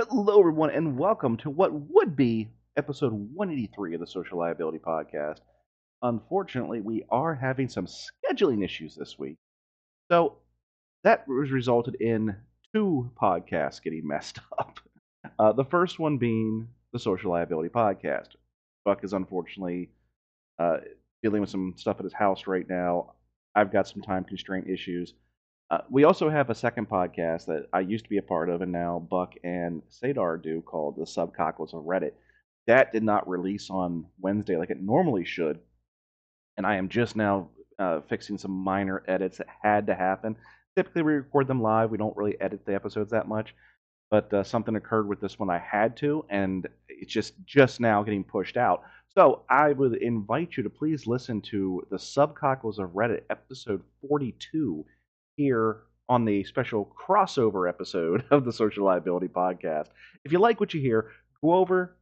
[0.00, 5.38] Hello, everyone, and welcome to what would be episode 183 of the Social Liability Podcast.
[6.02, 9.38] Unfortunately, we are having some scheduling issues this week.
[10.08, 10.36] So
[11.02, 12.36] that was resulted in
[12.72, 14.78] two podcasts getting messed up.
[15.36, 18.28] Uh, the first one being the Social Liability Podcast.
[18.84, 19.90] Buck is unfortunately
[20.60, 20.76] uh,
[21.24, 23.14] dealing with some stuff at his house right now.
[23.56, 25.14] I've got some time constraint issues.
[25.70, 28.62] Uh, we also have a second podcast that I used to be a part of,
[28.62, 32.12] and now Buck and Sadar do called The Subcockles of Reddit.
[32.66, 35.58] That did not release on Wednesday like it normally should,
[36.56, 40.36] and I am just now uh, fixing some minor edits that had to happen.
[40.74, 41.90] Typically, we record them live.
[41.90, 43.54] We don't really edit the episodes that much,
[44.10, 48.02] but uh, something occurred with this one I had to, and it's just just now
[48.02, 48.84] getting pushed out.
[49.14, 54.86] So I would invite you to please listen to the Subcockles of Reddit episode 42
[55.38, 55.78] here
[56.08, 59.86] on the special crossover episode of the Social Liability Podcast.
[60.24, 61.96] If you like what you hear, go over,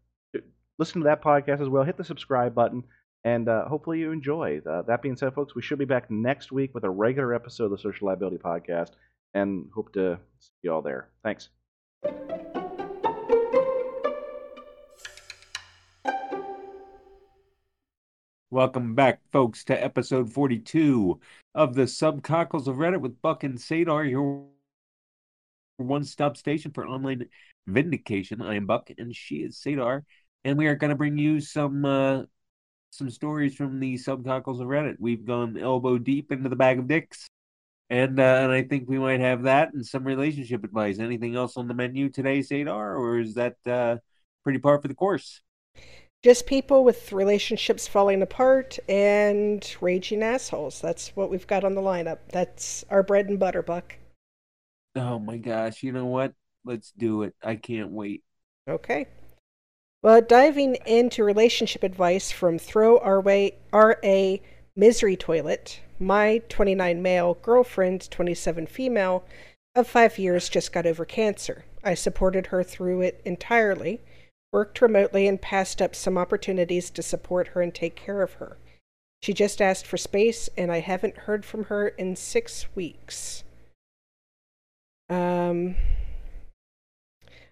[0.78, 2.82] listen to that podcast as well, hit the subscribe button,
[3.24, 4.60] and uh, hopefully you enjoy.
[4.68, 7.66] Uh, that being said, folks, we should be back next week with a regular episode
[7.66, 8.92] of the Social Liability Podcast,
[9.34, 11.08] and hope to see you all there.
[11.22, 11.50] Thanks.
[18.56, 21.20] Welcome back, folks, to episode 42
[21.54, 24.46] of the Subcockles of Reddit with Buck and Sadar, your
[25.76, 27.26] one stop station for online
[27.66, 28.40] vindication.
[28.40, 30.04] I am Buck and she is Sadar,
[30.42, 32.22] and we are going to bring you some uh,
[32.88, 34.96] some stories from the Subcockles of Reddit.
[34.98, 37.28] We've gone elbow deep into the bag of dicks,
[37.90, 40.98] and uh, and I think we might have that and some relationship advice.
[40.98, 43.98] Anything else on the menu today, Sadar, or is that uh,
[44.44, 45.42] pretty par for the course?
[46.26, 50.80] Just people with relationships falling apart and raging assholes.
[50.80, 52.18] That's what we've got on the lineup.
[52.32, 53.94] That's our bread and butter, Buck.
[54.96, 56.32] Oh my gosh, you know what?
[56.64, 57.36] Let's do it.
[57.44, 58.24] I can't wait.
[58.68, 59.06] Okay.
[60.02, 64.38] Well, diving into relationship advice from Throw Our Way RA
[64.74, 69.24] Misery Toilet, my 29 male girlfriend, 27 female,
[69.76, 71.66] of five years just got over cancer.
[71.84, 74.00] I supported her through it entirely
[74.56, 78.56] worked remotely, and passed up some opportunities to support her and take care of her.
[79.22, 83.44] She just asked for space, and I haven't heard from her in six weeks.
[85.10, 85.76] Um,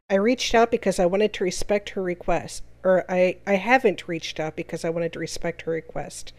[0.09, 4.41] I reached out because I wanted to respect her request, or I, I haven't reached
[4.41, 6.33] out because I wanted to respect her request.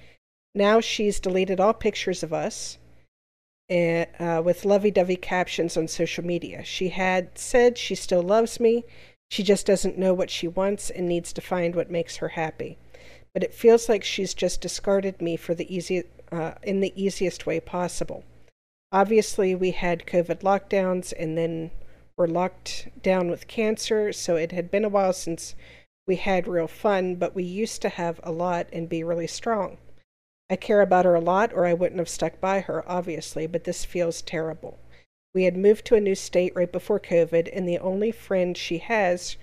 [0.56, 2.80] Now she's deleted all pictures of us
[3.70, 6.64] and, eh, uh, with lovey dovey captions on social media.
[6.64, 8.84] She had said she still loves me,
[9.30, 12.78] she just doesn't know what she wants and needs to find what makes her happy.
[13.34, 17.46] But it feels like she's just discarded me for the easy, uh, in the easiest
[17.46, 18.24] way possible.
[18.92, 21.72] Obviously, we had COVID lockdowns and then
[22.18, 25.56] were locked down with cancer, so it had been a while since
[26.08, 29.78] we had real fun, but we used to have a lot and be really strong.
[30.50, 33.64] I care about her a lot, or I wouldn't have stuck by her, obviously, but
[33.64, 34.80] this feels terrible.
[35.36, 38.78] We had moved to a new state right before COVID, and the only friend she
[38.78, 39.36] has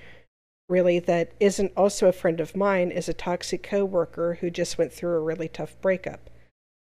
[0.66, 4.90] really that isn't also a friend of mine is a toxic coworker who just went
[4.90, 6.30] through a really tough breakup.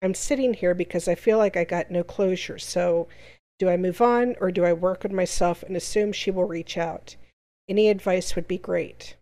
[0.02, 2.58] I'm sitting here because I feel like I got no closure.
[2.58, 3.08] So,
[3.60, 6.76] do I move on or do I work on myself and assume she will reach
[6.76, 7.16] out?
[7.70, 9.16] Any advice would be great.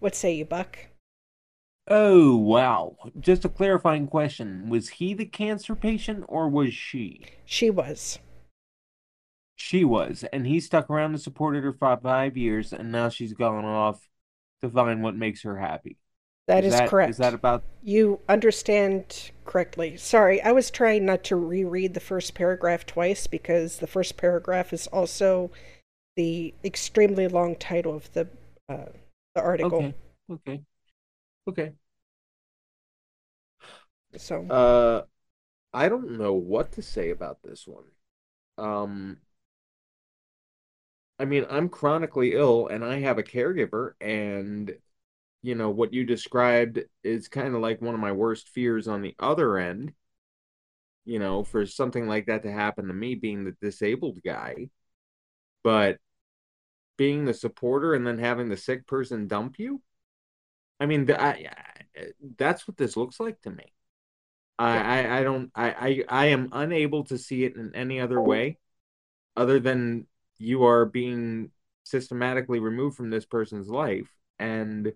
[0.00, 0.76] What say you, Buck?
[1.90, 2.96] Oh, wow.
[3.18, 4.68] Just a clarifying question.
[4.68, 7.22] Was he the cancer patient or was she?
[7.44, 8.18] She was.
[9.56, 10.24] She was.
[10.32, 14.06] And he stuck around and supported her for five years, and now she's gone off
[14.60, 15.96] to find what makes her happy.
[16.46, 17.10] That is, is that, correct.
[17.10, 17.64] Is that about.
[17.82, 19.96] You understand correctly.
[19.96, 24.72] Sorry, I was trying not to reread the first paragraph twice because the first paragraph
[24.72, 25.50] is also
[26.16, 28.28] the extremely long title of the,
[28.68, 28.86] uh,
[29.34, 29.78] the article.
[29.78, 29.94] Okay.
[30.30, 30.60] Okay.
[31.48, 31.72] Okay.
[34.16, 35.02] So uh
[35.74, 37.84] I don't know what to say about this one.
[38.58, 39.18] Um
[41.18, 44.76] I mean, I'm chronically ill and I have a caregiver and
[45.42, 49.02] you know, what you described is kind of like one of my worst fears on
[49.02, 49.94] the other end.
[51.04, 54.68] You know, for something like that to happen to me being the disabled guy.
[55.64, 55.98] But
[56.98, 59.82] being the supporter and then having the sick person dump you?
[60.80, 61.50] I mean, the, I,
[62.36, 63.72] that's what this looks like to me.
[64.58, 68.20] I, I, I don't I, I I am unable to see it in any other
[68.20, 68.58] way
[69.36, 70.06] other than
[70.38, 71.50] you are being
[71.84, 74.08] systematically removed from this person's life
[74.38, 74.92] and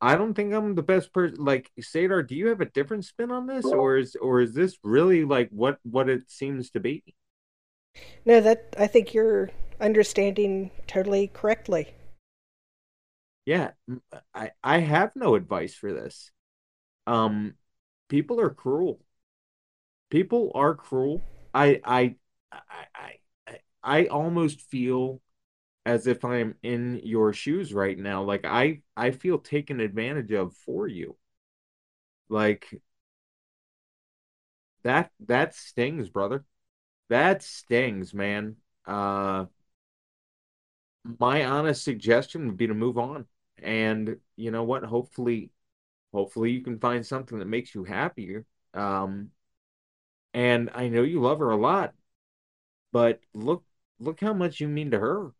[0.00, 3.30] I don't think I'm the best person like Sadar do you have a different spin
[3.30, 7.04] on this or is or is this really like what what it seems to be
[8.24, 9.50] No that I think you're
[9.80, 11.94] understanding totally correctly.
[13.48, 13.70] Yeah,
[14.34, 16.30] i i have no advice for this.
[17.06, 17.54] Um,
[18.08, 19.00] people are cruel.
[20.10, 21.24] People are cruel.
[21.54, 22.16] I I
[22.52, 25.20] I I I almost feel
[25.86, 28.22] as if I'm in your shoes right now.
[28.24, 31.16] Like I I feel taken advantage of for you.
[32.28, 32.68] Like
[34.82, 36.44] that that stings, brother.
[37.08, 38.56] That stings, man.
[38.86, 39.46] Uh
[41.18, 43.26] my honest suggestion would be to move on.
[43.62, 44.84] And you know what?
[44.84, 45.50] Hopefully,
[46.14, 48.46] hopefully you can find something that makes you happier.
[48.74, 49.30] Um,
[50.34, 51.94] and I know you love her a lot,
[52.92, 53.64] but look,
[54.00, 55.32] look how much you mean to her.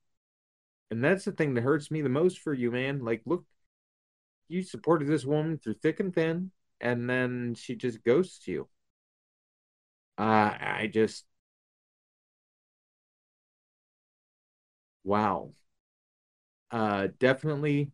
[0.91, 3.05] And that's the thing that hurts me the most for you, man.
[3.05, 3.44] Like, look,
[4.49, 6.50] you supported this woman through thick and thin,
[6.81, 8.69] and then she just ghosts you.
[10.19, 11.25] Uh, I just,
[15.05, 15.53] wow.
[16.71, 17.91] Uh, definitely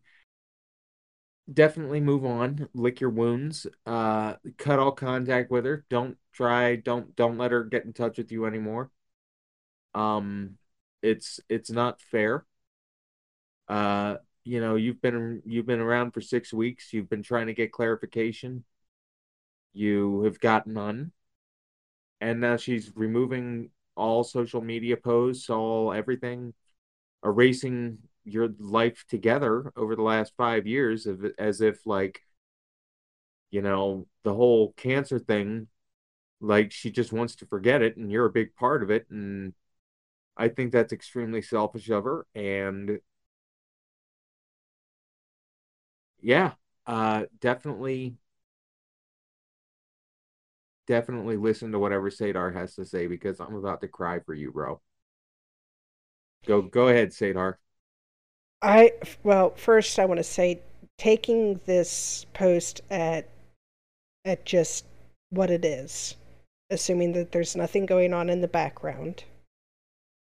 [1.51, 5.85] definitely move on lick your wounds uh cut all contact with her.
[5.89, 8.89] Don't try don't don't let her get in touch with you anymore.
[9.93, 10.57] Um
[11.01, 12.45] it's it's not fair.
[13.67, 16.93] Uh you know you've been you've been around for six weeks.
[16.93, 18.63] You've been trying to get clarification.
[19.73, 21.11] You have got none.
[22.21, 26.53] And now she's removing all social media posts all everything
[27.23, 32.21] erasing your life together over the last five years of, as if like
[33.51, 35.67] you know the whole cancer thing
[36.41, 39.07] like she just wants to forget it and you're a big part of it.
[39.09, 39.53] And
[40.37, 42.25] i think that's extremely selfish of her.
[42.35, 42.99] And
[46.21, 46.51] yeah
[46.87, 48.15] uh definitely
[50.87, 54.51] definitely listen to whatever sadar has to say because i'm about to cry for you
[54.51, 54.79] bro.
[56.47, 57.57] Go go ahead sadar
[58.61, 58.93] I
[59.23, 60.61] well, first I want to say
[60.97, 63.27] taking this post at
[64.23, 64.85] at just
[65.29, 66.15] what it is,
[66.69, 69.23] assuming that there's nothing going on in the background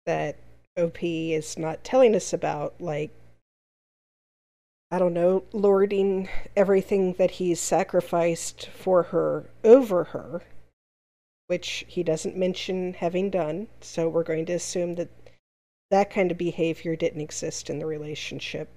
[0.07, 0.37] that
[0.77, 3.11] OP is not telling us about, like
[4.91, 10.43] I don't know, lording everything that he's sacrificed for her over her,
[11.47, 13.69] which he doesn't mention having done.
[13.81, 15.09] So we're going to assume that
[15.95, 18.69] that kind of behavior didn't exist in the relationship.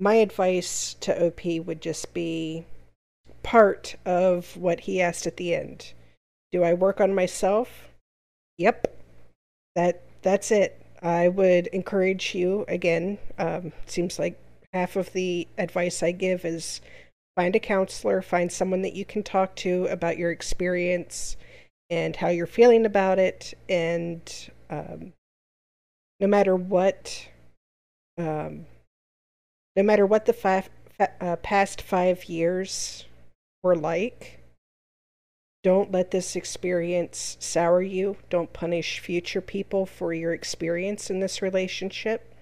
[0.00, 2.64] My advice to OP would just be
[3.42, 5.92] part of what he asked at the end.
[6.50, 7.90] Do I work on myself?
[8.56, 8.98] Yep.
[9.76, 10.80] That that's it.
[11.02, 13.18] I would encourage you again.
[13.38, 14.40] Um, seems like
[14.72, 16.80] half of the advice I give is
[17.36, 21.36] find a counselor, find someone that you can talk to about your experience
[21.90, 25.12] and how you're feeling about it, and um,
[26.22, 27.28] no matter what
[28.16, 28.64] um,
[29.74, 33.04] no matter what the five, uh, past five years
[33.62, 34.42] were like
[35.62, 38.16] don't let this experience sour you.
[38.28, 42.34] Don't punish future people for your experience in this relationship.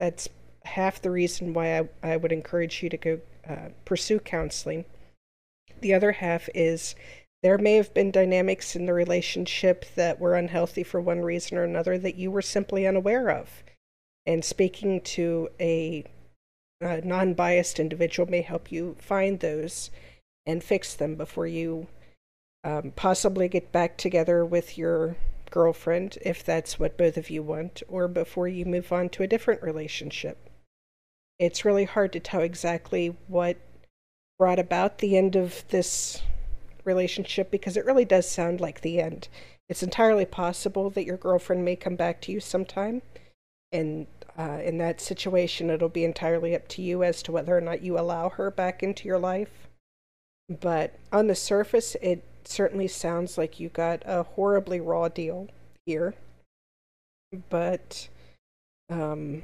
[0.00, 0.28] That's
[0.64, 4.84] half the reason why i, I would encourage you to go uh, pursue counseling.
[5.80, 6.96] The other half is
[7.42, 11.64] there may have been dynamics in the relationship that were unhealthy for one reason or
[11.64, 13.62] another that you were simply unaware of.
[14.26, 16.04] And speaking to a,
[16.80, 19.90] a non biased individual may help you find those
[20.46, 21.86] and fix them before you
[22.64, 25.16] um, possibly get back together with your
[25.50, 29.28] girlfriend, if that's what both of you want, or before you move on to a
[29.28, 30.50] different relationship.
[31.38, 33.56] It's really hard to tell exactly what
[34.38, 36.22] brought about the end of this
[36.88, 39.28] relationship because it really does sound like the end.
[39.68, 43.02] It's entirely possible that your girlfriend may come back to you sometime,
[43.70, 47.60] and uh, in that situation, it'll be entirely up to you as to whether or
[47.60, 49.68] not you allow her back into your life.
[50.48, 55.48] But on the surface, it certainly sounds like you got a horribly raw deal
[55.84, 56.14] here.
[57.50, 58.08] But
[58.88, 59.42] um,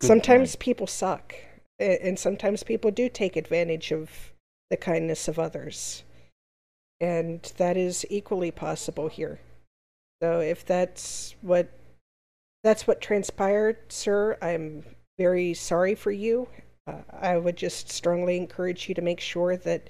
[0.00, 0.60] sometimes point.
[0.60, 1.34] people suck
[1.78, 4.32] and sometimes people do take advantage of
[4.70, 6.02] the kindness of others.
[7.00, 9.40] And that is equally possible here.
[10.20, 11.70] So if that's what
[12.64, 14.84] that's what transpired sir i'm
[15.16, 16.48] very sorry for you.
[16.86, 19.88] Uh, i would just strongly encourage you to make sure that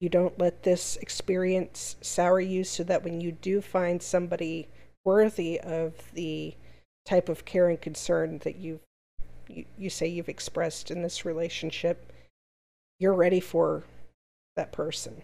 [0.00, 4.68] you don't let this experience sour you so that when you do find somebody
[5.04, 6.54] worthy of the
[7.06, 8.80] type of care and concern that you've
[9.50, 12.12] you, you say you've expressed in this relationship,
[12.98, 13.84] you're ready for
[14.56, 15.22] that person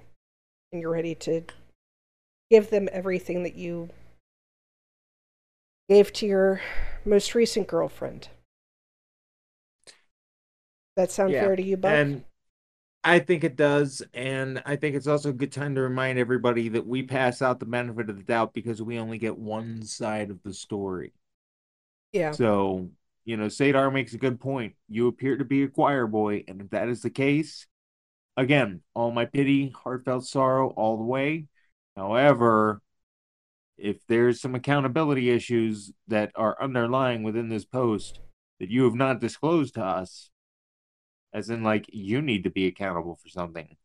[0.72, 1.42] and you're ready to
[2.50, 3.90] give them everything that you
[5.88, 6.60] gave to your
[7.04, 8.28] most recent girlfriend.
[10.96, 11.92] That sound Yeah, fair to you, Buck?
[11.92, 12.24] And
[13.04, 14.02] I think it does.
[14.14, 17.60] And I think it's also a good time to remind everybody that we pass out
[17.60, 21.12] the benefit of the doubt because we only get one side of the story.
[22.12, 22.32] yeah.
[22.32, 22.88] So,
[23.26, 24.74] you know, Sadar makes a good point.
[24.88, 26.44] You appear to be a choir boy.
[26.46, 27.66] And if that is the case,
[28.36, 31.46] again, all my pity, heartfelt sorrow all the way.
[31.96, 32.80] However,
[33.76, 38.20] if there's some accountability issues that are underlying within this post
[38.60, 40.30] that you have not disclosed to us,
[41.32, 43.76] as in like you need to be accountable for something,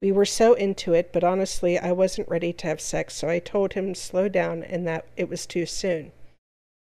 [0.00, 3.40] We were so into it, but honestly, I wasn't ready to have sex, so I
[3.40, 6.12] told him to slow down and that it was too soon.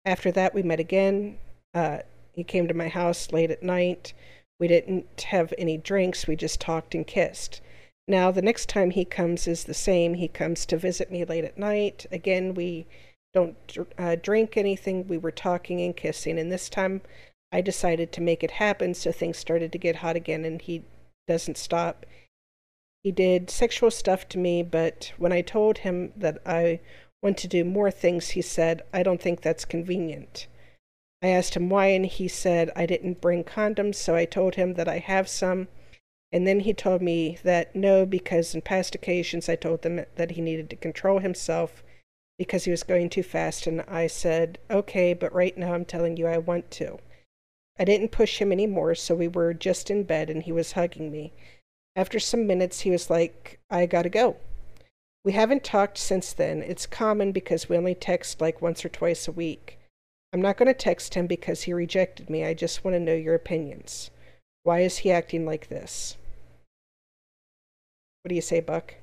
[0.05, 1.39] After that, we met again.
[1.73, 1.99] Uh,
[2.31, 4.13] he came to my house late at night.
[4.59, 7.61] We didn't have any drinks, we just talked and kissed.
[8.07, 10.13] Now, the next time he comes is the same.
[10.13, 12.05] He comes to visit me late at night.
[12.09, 12.85] Again, we
[13.33, 13.57] don't
[13.97, 15.07] uh, drink anything.
[15.07, 17.01] We were talking and kissing, and this time
[17.51, 20.83] I decided to make it happen, so things started to get hot again, and he
[21.27, 22.05] doesn't stop.
[23.03, 26.81] He did sexual stuff to me, but when I told him that I
[27.21, 30.47] want to do more things, he said, I don't think that's convenient.
[31.21, 34.73] I asked him why, and he said I didn't bring condoms, so I told him
[34.73, 35.67] that I have some.
[36.31, 40.31] And then he told me that no, because in past occasions I told him that
[40.31, 41.83] he needed to control himself
[42.37, 43.65] because he was going too fast.
[43.65, 46.99] And I said, okay, but right now I'm telling you I want to.
[47.79, 51.11] I didn't push him anymore, so we were just in bed and he was hugging
[51.11, 51.33] me.
[51.95, 54.37] After some minutes, he was like, I gotta go.
[55.23, 56.61] We haven't talked since then.
[56.61, 59.77] It's common because we only text like once or twice a week.
[60.33, 62.45] I'm not going to text him because he rejected me.
[62.45, 64.11] I just want to know your opinions.
[64.63, 66.17] Why is he acting like this?
[68.21, 68.95] What do you say, Buck?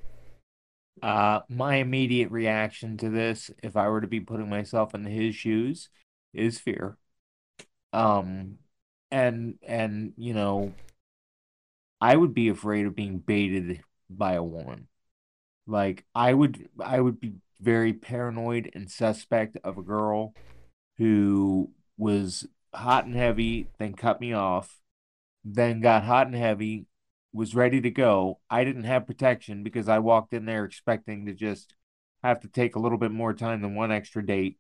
[1.03, 5.35] Uh, my immediate reaction to this, if I were to be putting myself in his
[5.35, 5.89] shoes,
[6.33, 6.97] is fear.
[7.93, 8.59] Um,
[9.15, 10.73] and and you know,
[12.01, 13.81] I would be afraid of being baited
[14.11, 14.89] by a woman.
[15.69, 20.35] Like I would, I would be very paranoid and suspect of a girl
[20.99, 24.81] who was hot and heavy, then cut me off,
[25.45, 26.87] then got hot and heavy,
[27.33, 28.41] was ready to go.
[28.51, 31.75] I didn't have protection because I walked in there expecting to just
[32.25, 34.59] have to take a little bit more time than one extra date.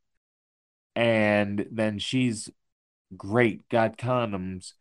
[0.94, 2.50] And then she's
[3.16, 4.72] great, got condoms.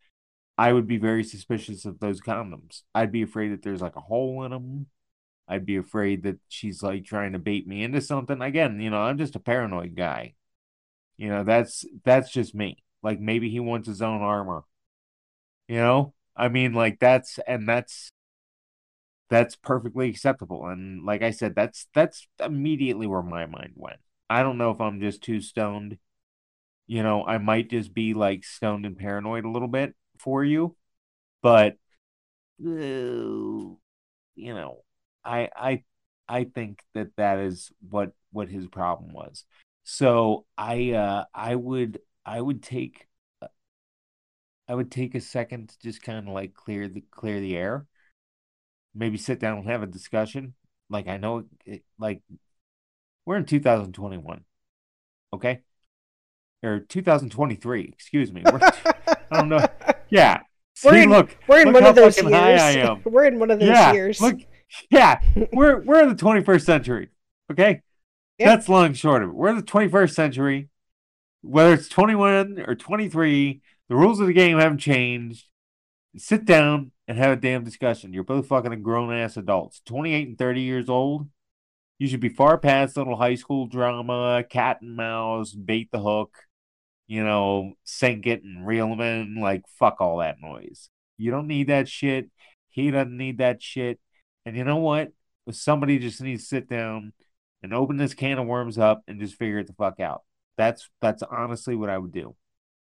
[0.56, 2.82] I would be very suspicious of those condoms.
[2.94, 4.86] I'd be afraid that there's like a hole in them.
[5.48, 8.40] I'd be afraid that she's like trying to bait me into something.
[8.40, 10.34] Again, you know, I'm just a paranoid guy.
[11.16, 12.78] You know, that's that's just me.
[13.02, 14.64] Like maybe he wants his own armor.
[15.68, 16.14] You know?
[16.36, 18.10] I mean like that's and that's
[19.30, 20.66] that's perfectly acceptable.
[20.66, 24.00] And like I said, that's that's immediately where my mind went.
[24.28, 25.98] I don't know if I'm just too stoned.
[26.86, 30.76] You know, I might just be like stoned and paranoid a little bit for you,
[31.42, 31.74] but
[32.64, 33.78] uh, you
[34.36, 34.84] know,
[35.24, 35.84] I I
[36.28, 39.44] I think that that is what what his problem was.
[39.84, 43.08] So I uh I would I would take
[44.68, 47.86] I would take a second to just kind of like clear the clear the air.
[48.94, 50.54] Maybe sit down and have a discussion.
[50.88, 52.22] Like I know it, like
[53.24, 54.44] We're in 2021.
[55.32, 55.62] Okay?
[56.64, 58.42] Or 2023, excuse me.
[58.44, 59.66] We're, I don't know.
[60.10, 60.40] Yeah.
[60.74, 62.32] See, We're in, look, we're in look one of those years.
[62.32, 63.02] I am.
[63.04, 64.20] We're in one of those yeah, years.
[64.20, 64.38] Look,
[64.90, 65.20] yeah,
[65.52, 67.08] we're we're in the 21st century.
[67.50, 67.82] Okay,
[68.38, 68.48] Yep.
[68.48, 69.34] that's long and short of it.
[69.34, 70.68] We're in the 21st century.
[71.42, 75.46] Whether it's 21 or 23, the rules of the game haven't changed.
[76.16, 78.12] Sit down and have a damn discussion.
[78.12, 81.28] You're both fucking grown ass adults, 28 and 30 years old.
[81.98, 86.34] You should be far past little high school drama, cat and mouse, bait the hook,
[87.06, 89.40] you know, sink it and reel them in.
[89.40, 90.88] Like, fuck all that noise.
[91.16, 92.30] You don't need that shit.
[92.70, 94.00] He doesn't need that shit.
[94.44, 95.12] And you know what?
[95.50, 97.12] Somebody just needs to sit down
[97.62, 100.22] and open this can of worms up and just figure it the fuck out.
[100.56, 102.36] That's that's honestly what I would do.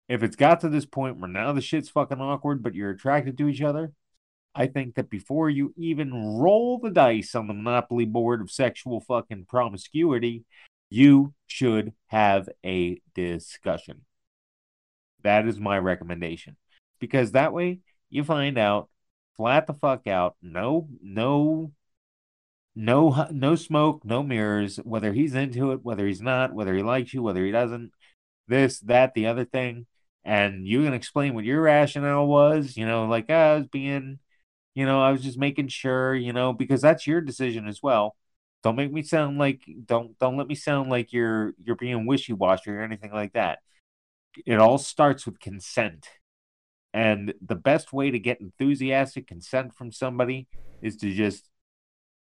[0.10, 3.38] If it's got to this point where now the shit's fucking awkward, but you're attracted
[3.38, 3.94] to each other,
[4.56, 9.00] I think that before you even roll the dice on the monopoly board of sexual
[9.02, 10.44] fucking promiscuity,
[10.94, 14.06] you should have a discussion.
[15.24, 16.58] That is my recommendation.
[17.00, 18.90] Because that way you find out
[19.36, 21.72] flat the fuck out, no no
[22.76, 27.14] no no smoke, no mirrors, whether he's into it, whether he's not, whether he likes
[27.14, 27.92] you, whether he doesn't,
[28.48, 29.88] this, that, the other thing.
[30.26, 34.20] And you can explain what your rationale was, you know, like "Ah, I was being,
[34.76, 38.16] you know, I was just making sure, you know, because that's your decision as well.
[38.64, 42.72] Don't make me sound like don't don't let me sound like you're you're being wishy-washy
[42.72, 43.60] or anything like that.
[44.46, 46.08] It all starts with consent.
[46.94, 50.48] And the best way to get enthusiastic consent from somebody
[50.82, 51.50] is to just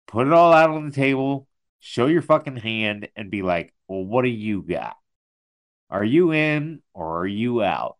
[0.07, 1.49] put it all out on the table,
[1.81, 4.97] show your fucking hand, and be like, well, what do you got?
[5.91, 7.97] Are you in or are you out?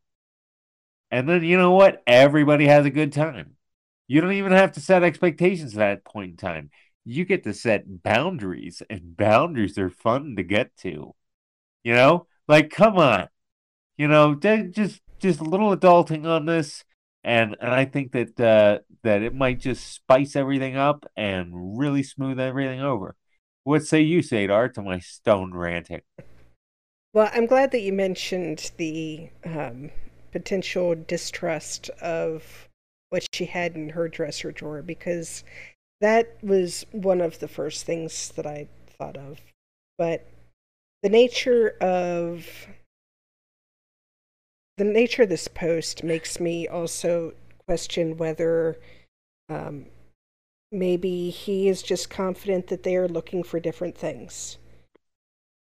[1.11, 2.03] And then you know what?
[2.07, 3.57] Everybody has a good time.
[4.07, 6.71] You don't even have to set expectations at that point in time.
[7.11, 11.15] You get to set boundaries, and boundaries are fun to get to.
[11.83, 13.29] You know, like come on,
[13.97, 16.85] you know, just just a little adulting on this,
[17.25, 22.03] and and I think that uh, that it might just spice everything up and really
[22.03, 23.17] smooth everything over.
[23.65, 26.03] What say you, Sadar, to my stone ranting?
[27.15, 29.91] Well, I'm glad that you mentioned the um,
[30.31, 32.69] potential distrust of
[33.09, 35.43] what she had in her dresser drawer because
[36.01, 39.41] that was one of the first things that I thought of.
[39.97, 40.27] But
[41.03, 42.47] the nature of
[44.77, 47.35] the nature of this post makes me also
[47.67, 48.79] question whether
[49.49, 49.87] um,
[50.71, 54.59] maybe he is just confident that they are looking for different things.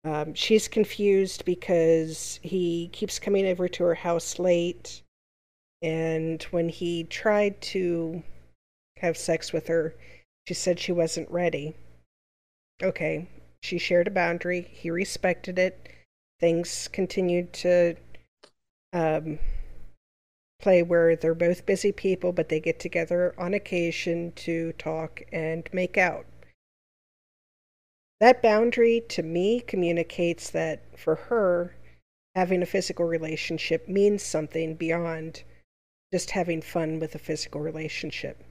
[0.04, 5.02] Um, she's confused because he keeps coming over to her house late.
[5.82, 8.22] And when he tried to
[8.98, 9.94] have sex with her,
[10.46, 11.74] she said she wasn't ready.
[12.82, 13.28] Okay,
[13.60, 14.62] she shared a boundary.
[14.62, 15.88] He respected it.
[16.38, 17.96] Things continued to
[18.92, 19.38] um,
[20.60, 25.68] play where they're both busy people, but they get together on occasion to talk and
[25.72, 26.26] make out.
[28.20, 31.74] That boundary to me communicates that for her,
[32.34, 35.42] having a physical relationship means something beyond
[36.12, 38.42] just having fun with a physical relationship.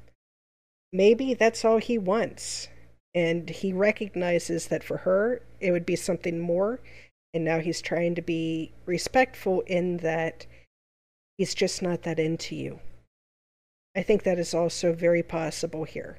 [0.93, 2.69] Maybe that's all he wants.
[3.13, 6.81] And he recognizes that for her, it would be something more.
[7.33, 10.45] And now he's trying to be respectful in that
[11.37, 12.79] he's just not that into you.
[13.95, 16.17] I think that is also very possible here.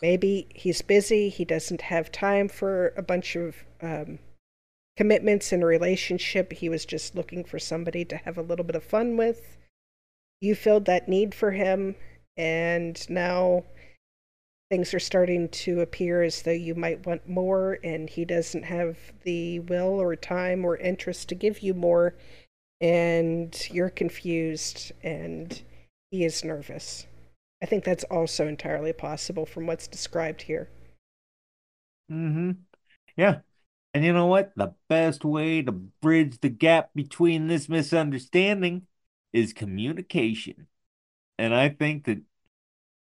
[0.00, 4.18] Maybe he's busy, he doesn't have time for a bunch of um,
[4.96, 6.52] commitments in a relationship.
[6.52, 9.58] He was just looking for somebody to have a little bit of fun with.
[10.40, 11.96] You filled that need for him,
[12.36, 13.64] and now
[14.70, 18.96] things are starting to appear as though you might want more, and he doesn't have
[19.24, 22.14] the will or time or interest to give you more,
[22.80, 25.62] and you're confused, and
[26.10, 27.06] he is nervous.
[27.62, 30.70] I think that's also entirely possible from what's described here.
[32.10, 32.52] Mm-hmm.
[33.16, 33.40] Yeah.
[33.92, 34.52] And you know what?
[34.54, 38.86] The best way to bridge the gap between this misunderstanding
[39.32, 40.68] is communication.
[41.38, 42.22] And I think that,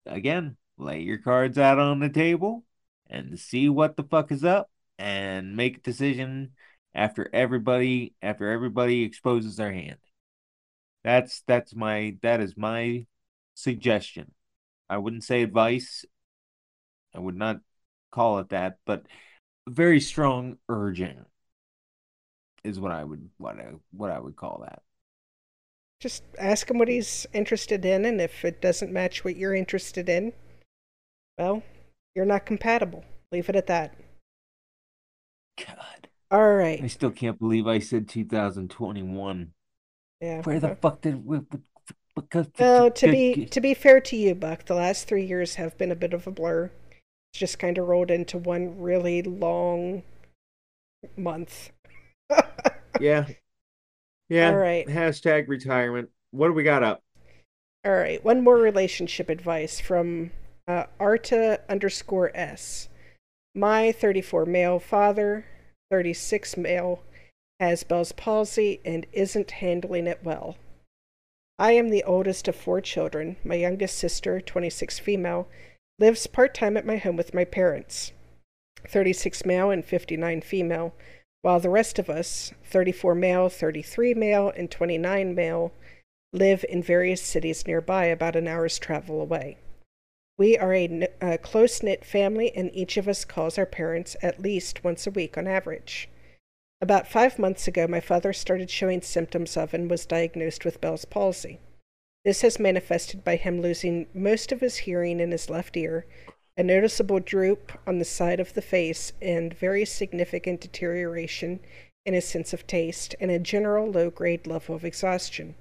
[0.06, 2.64] again, lay your cards out on the table
[3.08, 6.52] and see what the fuck is up and make a decision
[6.94, 9.98] after everybody after everybody exposes their hand.
[11.04, 13.06] That's that's my that is my
[13.54, 14.32] suggestion.
[14.88, 16.04] I wouldn't say advice.
[17.14, 17.60] I would not
[18.10, 19.06] call it that, but
[19.68, 21.24] very strong urging
[22.64, 24.82] is what I would what I what I would call that.
[26.00, 30.08] Just ask him what he's interested in, and if it doesn't match what you're interested
[30.08, 30.32] in,
[31.38, 31.62] well,
[32.14, 33.04] you're not compatible.
[33.32, 33.94] Leave it at that.
[35.58, 36.08] God.
[36.30, 39.52] All I still can't believe I said 2021.
[40.20, 40.42] Yeah.
[40.42, 41.40] Where the well- fuck did we,
[42.14, 45.76] because Well, to be to be fair to you, Buck, the last three years have
[45.76, 46.70] been a bit of a blur.
[47.32, 50.02] It's just kind of rolled into one really long
[51.16, 51.70] month.
[52.98, 53.28] Yeah.
[54.28, 54.50] Yeah.
[54.50, 54.86] All right.
[54.86, 56.10] Hashtag retirement.
[56.32, 57.02] What do we got up?
[57.84, 60.32] All right, one more relationship advice from
[60.70, 62.88] uh, Arta underscore S.
[63.54, 65.44] My 34 male father,
[65.90, 67.02] 36 male,
[67.58, 70.56] has Bell's palsy and isn't handling it well.
[71.58, 73.36] I am the oldest of four children.
[73.44, 75.48] My youngest sister, 26 female,
[75.98, 78.12] lives part time at my home with my parents,
[78.88, 80.94] 36 male and 59 female,
[81.42, 85.72] while the rest of us, 34 male, 33 male, and 29 male,
[86.32, 89.58] live in various cities nearby, about an hour's travel away.
[90.40, 94.40] We are a, a close knit family, and each of us calls our parents at
[94.40, 96.08] least once a week on average.
[96.80, 101.04] About five months ago, my father started showing symptoms of and was diagnosed with Bell's
[101.04, 101.60] palsy.
[102.24, 106.06] This has manifested by him losing most of his hearing in his left ear,
[106.56, 111.60] a noticeable droop on the side of the face, and very significant deterioration
[112.06, 115.54] in his sense of taste, and a general low grade level of exhaustion.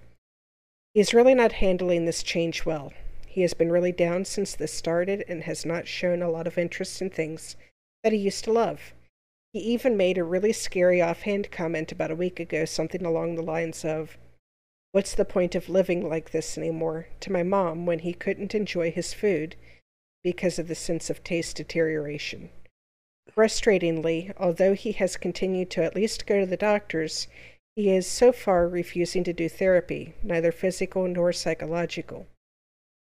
[0.93, 2.93] He's really not handling this change well.
[3.31, 6.57] He has been really down since this started and has not shown a lot of
[6.57, 7.55] interest in things
[8.03, 8.95] that he used to love.
[9.53, 13.43] He even made a really scary offhand comment about a week ago, something along the
[13.43, 14.17] lines of,
[14.93, 17.09] What's the point of living like this anymore?
[17.19, 19.55] to my mom when he couldn't enjoy his food
[20.23, 22.49] because of the sense of taste deterioration.
[23.31, 27.27] Frustratingly, although he has continued to at least go to the doctors,
[27.75, 32.25] he is so far refusing to do therapy, neither physical nor psychological.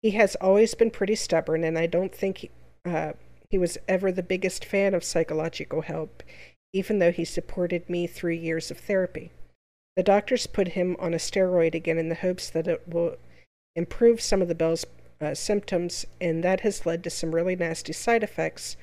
[0.05, 2.51] He has always been pretty stubborn, and I don't think he,
[2.85, 3.13] uh,
[3.49, 6.21] he was ever the biggest fan of psychological help,
[6.73, 9.31] even though he supported me through years of therapy.
[9.95, 13.15] The doctors put him on a steroid again in the hopes that it will
[13.75, 14.85] improve some of the Bell's
[15.19, 18.77] uh, symptoms, and that has led to some really nasty side effects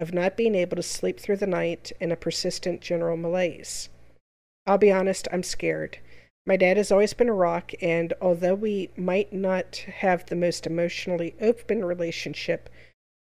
[0.00, 3.90] of not being able to sleep through the night and a persistent general malaise.
[4.66, 5.98] I'll be honest, I'm scared.
[6.46, 10.66] My dad has always been a rock, and although we might not have the most
[10.66, 12.68] emotionally open relationship,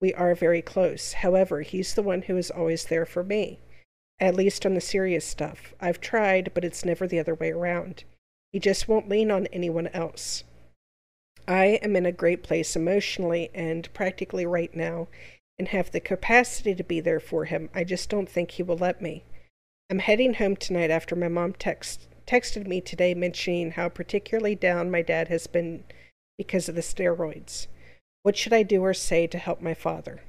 [0.01, 1.13] we are very close.
[1.13, 3.59] However, he's the one who is always there for me,
[4.19, 5.73] at least on the serious stuff.
[5.79, 8.03] I've tried, but it's never the other way around.
[8.51, 10.43] He just won't lean on anyone else.
[11.47, 15.07] I am in a great place emotionally and practically right now,
[15.57, 17.69] and have the capacity to be there for him.
[17.73, 19.23] I just don't think he will let me.
[19.89, 24.91] I'm heading home tonight after my mom text, texted me today mentioning how particularly down
[24.91, 25.83] my dad has been
[26.37, 27.67] because of the steroids.
[28.23, 30.21] What should I do or say to help my father?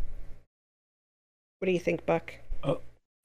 [1.59, 2.35] What do you think, Buck?
[2.63, 2.77] Uh,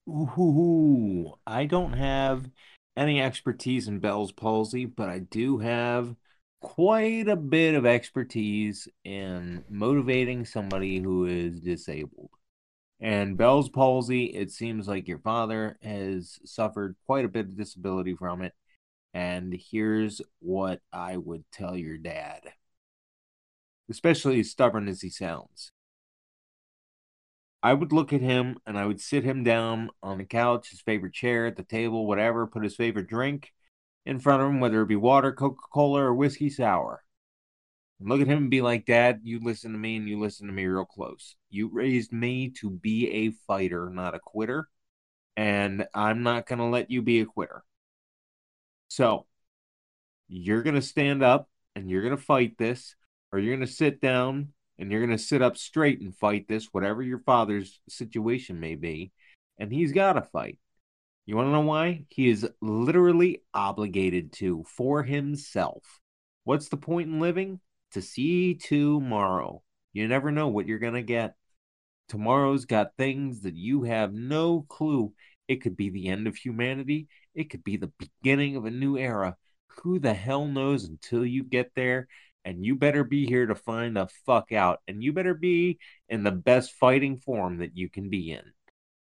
[0.07, 2.49] Ooh, I don't have
[2.95, 6.15] any expertise in Bell's palsy, but I do have
[6.61, 12.31] quite a bit of expertise in motivating somebody who is disabled.
[13.01, 18.15] And Bell's palsy, it seems like your father has suffered quite a bit of disability
[18.15, 18.53] from it.
[19.13, 22.41] And here's what I would tell your dad,
[23.89, 25.71] especially as stubborn as he sounds.
[27.61, 30.81] I would look at him and I would sit him down on the couch, his
[30.81, 33.53] favorite chair, at the table, whatever, put his favorite drink
[34.05, 37.03] in front of him, whether it be water, Coca Cola, or whiskey sour.
[38.01, 40.53] Look at him and be like, Dad, you listen to me and you listen to
[40.53, 41.35] me real close.
[41.49, 44.69] You raised me to be a fighter, not a quitter.
[45.35, 47.63] And I'm not going to let you be a quitter.
[48.87, 49.25] So
[50.29, 52.95] you're going to stand up and you're going to fight this,
[53.31, 56.47] or you're going to sit down and you're going to sit up straight and fight
[56.47, 59.11] this, whatever your father's situation may be.
[59.57, 60.57] And he's got to fight.
[61.25, 62.05] You want to know why?
[62.09, 65.83] He is literally obligated to for himself.
[66.45, 67.59] What's the point in living?
[67.93, 69.63] To see tomorrow.
[69.93, 71.35] You never know what you're going to get.
[72.07, 75.13] Tomorrow's got things that you have no clue.
[75.47, 78.97] It could be the end of humanity, it could be the beginning of a new
[78.97, 79.37] era.
[79.83, 82.07] Who the hell knows until you get there?
[82.45, 84.79] And you better be here to find the fuck out.
[84.87, 88.43] And you better be in the best fighting form that you can be in.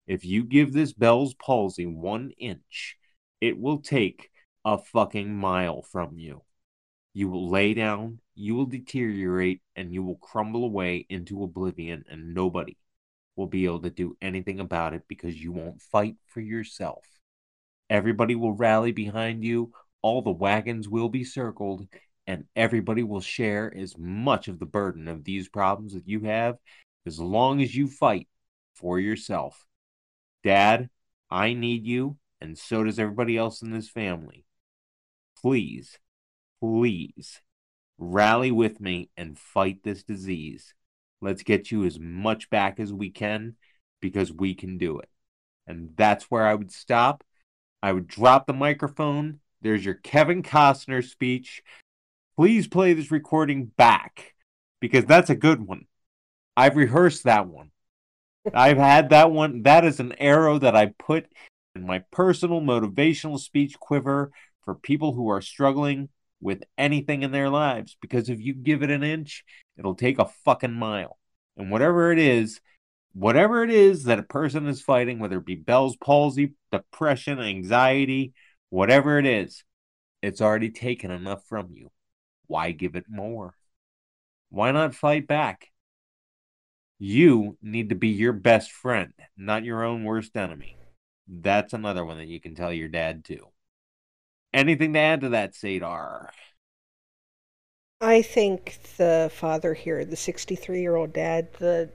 [0.06, 2.96] If you give this Bell's palsy one inch,
[3.40, 4.30] it will take
[4.64, 6.42] a fucking mile from you.
[7.14, 12.34] You will lay down, you will deteriorate, and you will crumble away into oblivion, and
[12.34, 12.76] nobody
[13.36, 17.04] will be able to do anything about it because you won't fight for yourself.
[17.90, 19.72] Everybody will rally behind you,
[20.02, 21.86] all the wagons will be circled,
[22.26, 26.56] and everybody will share as much of the burden of these problems that you have
[27.06, 28.28] as long as you fight
[28.74, 29.66] for yourself.
[30.44, 30.90] Dad,
[31.30, 34.44] I need you, and so does everybody else in this family.
[35.40, 35.98] Please,
[36.60, 37.40] please
[37.98, 40.74] rally with me and fight this disease.
[41.20, 43.56] Let's get you as much back as we can
[44.00, 45.08] because we can do it.
[45.66, 47.24] And that's where I would stop.
[47.82, 49.40] I would drop the microphone.
[49.60, 51.62] There's your Kevin Costner speech.
[52.36, 54.34] Please play this recording back
[54.80, 55.86] because that's a good one.
[56.56, 57.70] I've rehearsed that one.
[58.54, 59.62] I've had that one.
[59.62, 61.26] That is an arrow that I put
[61.74, 64.30] in my personal motivational speech quiver
[64.62, 66.08] for people who are struggling
[66.40, 67.96] with anything in their lives.
[68.00, 69.44] Because if you give it an inch,
[69.76, 71.18] it'll take a fucking mile.
[71.56, 72.60] And whatever it is,
[73.12, 78.32] whatever it is that a person is fighting, whether it be Bell's palsy, depression, anxiety,
[78.70, 79.64] whatever it is,
[80.22, 81.90] it's already taken enough from you.
[82.46, 83.54] Why give it more?
[84.50, 85.70] Why not fight back?
[86.98, 90.76] You need to be your best friend, not your own worst enemy.
[91.28, 93.48] That's another one that you can tell your dad too.
[94.58, 96.30] Anything to add to that, Sadar?
[98.00, 101.90] I think the father here, the 63 year old dad, the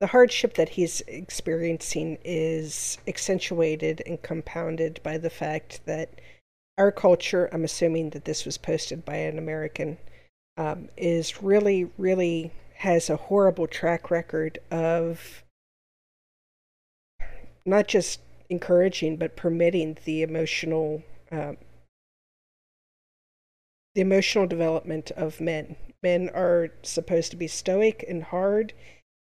[0.00, 6.20] the hardship that he's experiencing is accentuated and compounded by the fact that
[6.76, 9.96] our culture, I'm assuming that this was posted by an American,
[10.56, 15.44] um, is really, really has a horrible track record of
[17.64, 18.18] not just
[18.50, 21.56] encouraging but permitting the emotional um,
[23.94, 25.76] the emotional development of men.
[26.02, 28.72] Men are supposed to be stoic and hard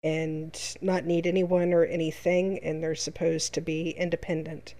[0.03, 4.75] and not need anyone or anything, and they're supposed to be independent.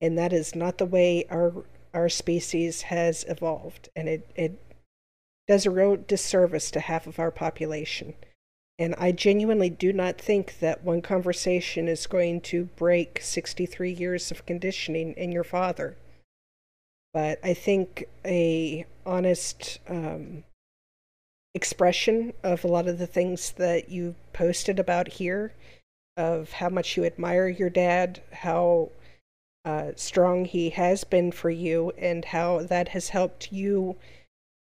[0.00, 4.52] And that is not the way our our species has evolved, and it, it
[5.48, 8.14] does a real disservice to half of our population.
[8.78, 14.30] And I genuinely do not think that one conversation is going to break 63 years
[14.30, 15.96] of conditioning in your father.
[17.12, 20.44] But I think a honest um,
[21.54, 25.52] expression of a lot of the things that you posted about here,
[26.16, 28.90] of how much you admire your dad, how
[29.64, 33.96] uh, strong he has been for you, and how that has helped you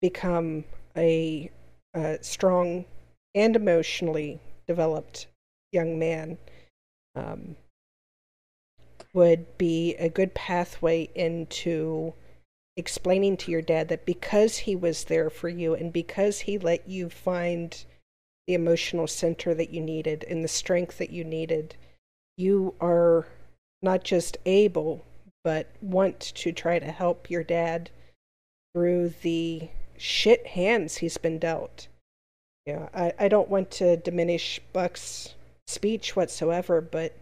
[0.01, 0.63] become
[0.95, 1.49] a,
[1.95, 2.85] a strong
[3.33, 5.27] and emotionally developed
[5.71, 6.37] young man
[7.15, 7.55] um,
[9.13, 12.13] would be a good pathway into
[12.77, 16.87] explaining to your dad that because he was there for you and because he let
[16.87, 17.83] you find
[18.45, 21.75] the emotional center that you needed and the strength that you needed,
[22.37, 23.27] you are
[23.81, 25.03] not just able,
[25.43, 27.89] but want to try to help your dad
[28.73, 31.87] through the shit hands he's been dealt.
[32.65, 35.33] Yeah, I, I don't want to diminish Buck's
[35.65, 37.17] speech whatsoever, but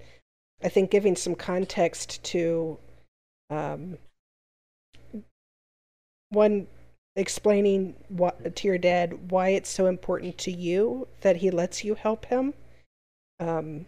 [0.64, 2.78] I think giving some context to
[3.50, 3.98] um,
[6.30, 6.68] one
[7.16, 11.96] explaining what to your dad why it's so important to you that he lets you
[11.96, 12.54] help him
[13.40, 13.86] um,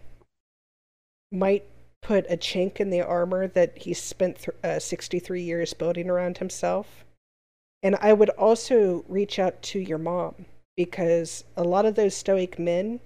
[1.32, 1.66] might
[2.02, 6.38] put a chink in the armor that he spent th- uh, 63 years building around
[6.38, 7.04] himself.
[7.84, 10.46] And i would also reach out to your mom
[10.76, 13.00] because a lot of those stoic men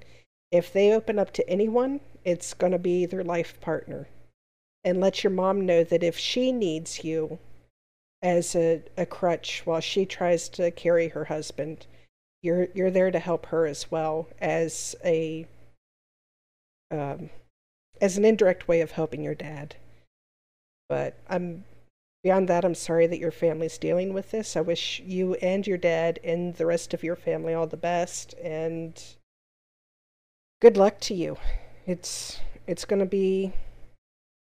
[0.51, 4.07] if they open up to anyone it's going to be their life partner.
[4.83, 7.39] And let your mom know that if she needs you
[8.21, 11.87] as a, a crutch while she tries to carry her husband.
[12.41, 15.47] You're you're there to help her as well as a
[16.89, 17.29] um,
[18.01, 19.75] as an indirect way of helping your dad.
[20.89, 21.63] But I'm
[22.23, 22.65] beyond that.
[22.65, 24.55] I'm sorry that your family's dealing with this.
[24.55, 28.33] I wish you and your dad and the rest of your family all the best
[28.41, 29.01] and
[30.61, 31.37] good luck to you.
[31.85, 33.53] It's it's going to be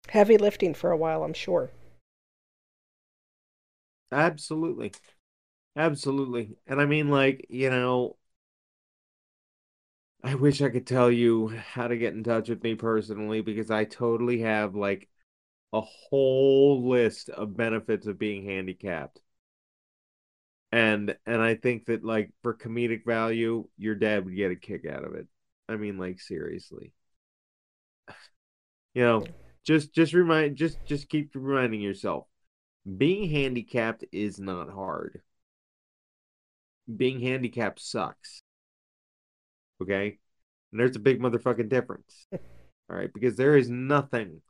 [0.09, 1.69] heavy lifting for a while, I'm sure.
[4.13, 4.93] Absolutely.
[5.75, 6.57] Absolutely.
[6.67, 8.17] And I mean, like, you know,
[10.23, 13.69] I wish I could tell you how to get in touch with me personally because
[13.71, 15.07] I totally have like
[15.73, 19.21] a whole list of benefits of being handicapped.
[20.71, 24.85] And and I think that like for comedic value, your dad would get a kick
[24.85, 25.27] out of it.
[25.69, 26.93] I mean, like seriously.
[28.95, 29.25] You know,
[29.65, 32.27] just just remind just just keep reminding yourself
[32.85, 35.21] being handicapped is not hard.
[36.93, 38.41] Being handicapped sucks.
[39.81, 40.19] Okay?
[40.71, 42.27] And there's a big motherfucking difference.
[42.33, 44.41] All right, because there is nothing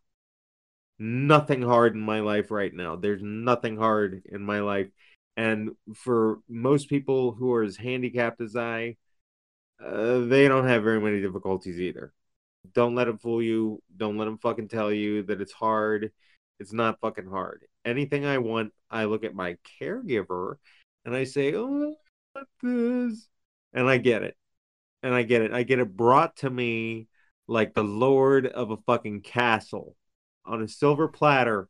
[0.99, 2.95] nothing hard in my life right now.
[2.95, 4.87] There's nothing hard in my life.
[5.35, 8.97] And for most people who are as handicapped as I,
[9.83, 12.13] uh, they don't have very many difficulties either.
[12.73, 13.81] don't let them fool you.
[13.95, 16.11] Don't let them fucking tell you that it's hard.
[16.59, 17.65] It's not fucking hard.
[17.85, 20.55] Anything I want, I look at my caregiver
[21.05, 21.95] and I say, "Oh,
[22.35, 23.27] I want this,"
[23.73, 24.37] and I get it,
[25.01, 25.53] and I get it.
[25.53, 27.07] I get it brought to me
[27.47, 29.95] like the lord of a fucking castle
[30.45, 31.69] on a silver platter.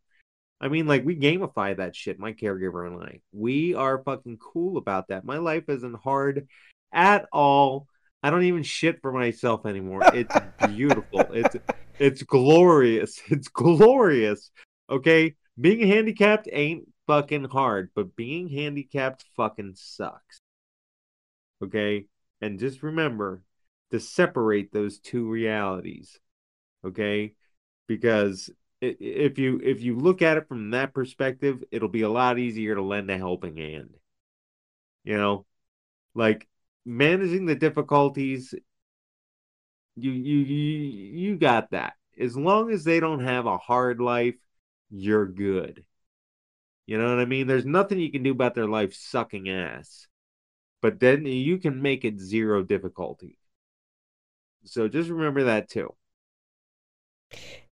[0.61, 2.19] I mean, like we gamify that shit.
[2.19, 5.25] My caregiver and I, we are fucking cool about that.
[5.25, 6.47] My life isn't hard
[6.93, 7.87] at all.
[8.21, 10.01] I don't even shit for myself anymore.
[10.13, 10.35] It's
[10.67, 11.21] beautiful.
[11.33, 11.55] It's
[11.99, 13.21] it's glorious.
[13.27, 14.51] It's glorious.
[14.93, 20.39] Okay, being handicapped ain't fucking hard, but being handicapped fucking sucks.
[21.63, 22.06] Okay,
[22.41, 23.41] and just remember
[23.89, 26.19] to separate those two realities.
[26.86, 27.34] Okay,
[27.88, 28.51] because
[28.82, 32.75] if you if you look at it from that perspective, it'll be a lot easier
[32.75, 33.95] to lend a helping hand.
[35.03, 35.47] You know,
[36.13, 36.47] like
[36.86, 38.53] managing the difficulties
[39.95, 44.36] you you you you got that as long as they don't have a hard life
[44.93, 45.84] you're good.
[46.86, 47.47] You know what i mean?
[47.47, 50.08] There's nothing you can do about their life sucking ass
[50.84, 53.39] but then you can make it zero difficulty.
[54.65, 55.95] So just remember that too.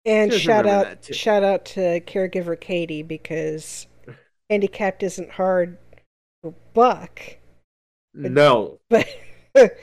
[0.06, 3.86] And just shout out shout out to caregiver katie because
[4.50, 5.78] handicapped isn't hard
[6.42, 7.22] for buck
[8.14, 8.80] no.
[9.54, 9.78] But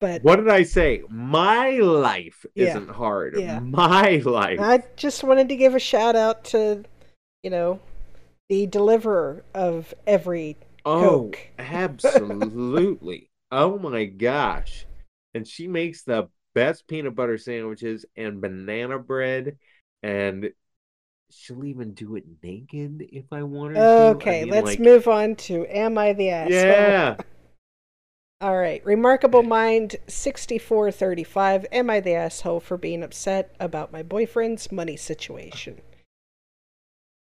[0.00, 1.02] but what did I say?
[1.08, 3.36] My life yeah, isn't hard.
[3.38, 3.60] Yeah.
[3.60, 4.60] My life.
[4.60, 6.84] I just wanted to give a shout out to,
[7.42, 7.80] you know,
[8.48, 11.38] the deliverer of every Oh, Coke.
[11.58, 13.30] absolutely.
[13.50, 14.86] oh my gosh.
[15.34, 19.58] And she makes the best peanut butter sandwiches and banana bread
[20.02, 20.50] and
[21.30, 24.46] she'll even do it naked if I want her okay, to.
[24.46, 24.80] Okay, let's like...
[24.80, 26.54] move on to Am I the Asshole?
[26.54, 27.16] Yeah.
[28.40, 28.84] All right.
[28.84, 31.66] Remarkable Mind 6435.
[31.72, 35.80] Am I the asshole for being upset about my boyfriend's money situation?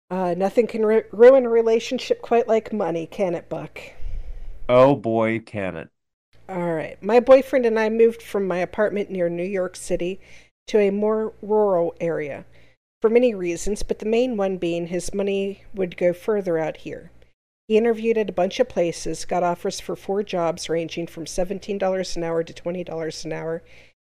[0.10, 3.80] Uh, nothing can ru- ruin a relationship quite like money, can it, Buck?
[4.70, 5.90] Oh boy, can it.
[6.50, 7.02] All right.
[7.04, 10.20] My boyfriend and I moved from my apartment near New York City
[10.68, 12.46] to a more rural area
[13.02, 17.12] for many reasons, but the main one being his money would go further out here.
[17.68, 22.16] He interviewed at a bunch of places, got offers for four jobs ranging from $17
[22.16, 23.64] an hour to $20 an hour,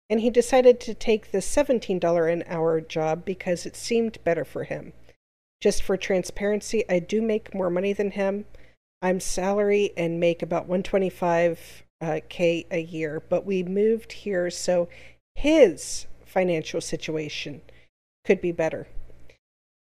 [0.10, 4.64] and he decided to take the $17 an hour job because it seemed better for
[4.64, 4.94] him.
[5.60, 8.46] Just for transparency, I do make more money than him.
[9.02, 14.90] I'm salary and make about 125 uh, a year, but we moved here so
[15.36, 17.62] his financial situation
[18.26, 18.88] could be better.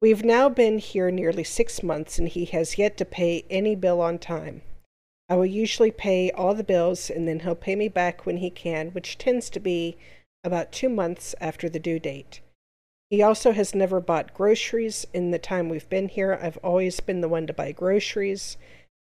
[0.03, 4.01] We've now been here nearly six months and he has yet to pay any bill
[4.01, 4.63] on time.
[5.29, 8.51] I will usually pay all the bills and then he'll pay me back when he
[8.51, 9.97] can, which tends to be
[10.43, 12.41] about two months after the due date.
[13.11, 16.37] He also has never bought groceries in the time we've been here.
[16.43, 18.57] I've always been the one to buy groceries.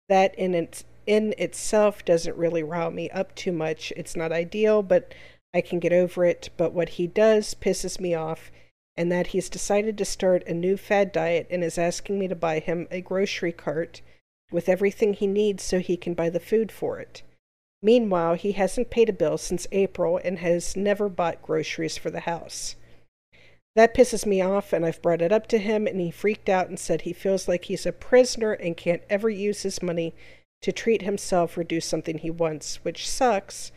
[0.08, 3.92] That in its in itself doesn't really rile me up too much.
[3.96, 5.12] It's not ideal, but
[5.52, 6.50] I can get over it.
[6.56, 8.52] But what he does pisses me off
[9.02, 12.36] and that he's decided to start a new fad diet and is asking me to
[12.36, 14.00] buy him a grocery cart
[14.52, 17.20] with everything he needs so he can buy the food for it.
[17.82, 22.20] Meanwhile, he hasn't paid a bill since April and has never bought groceries for the
[22.20, 22.76] house.
[23.74, 26.68] That pisses me off, and I've brought it up to him, and he freaked out
[26.68, 30.14] and said he feels like he's a prisoner and can't ever use his money
[30.60, 33.72] to treat himself or do something he wants, which sucks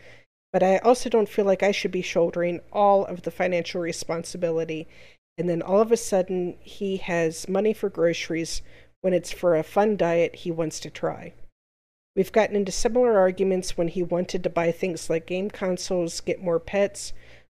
[0.56, 4.88] but I also don't feel like I should be shouldering all of the financial responsibility.
[5.38, 8.62] And then all of a sudden, he has money for groceries
[9.02, 11.34] when it's for a fun diet he wants to try.
[12.15, 16.41] We've gotten into similar arguments when he wanted to buy things like game consoles, get
[16.41, 17.12] more pets,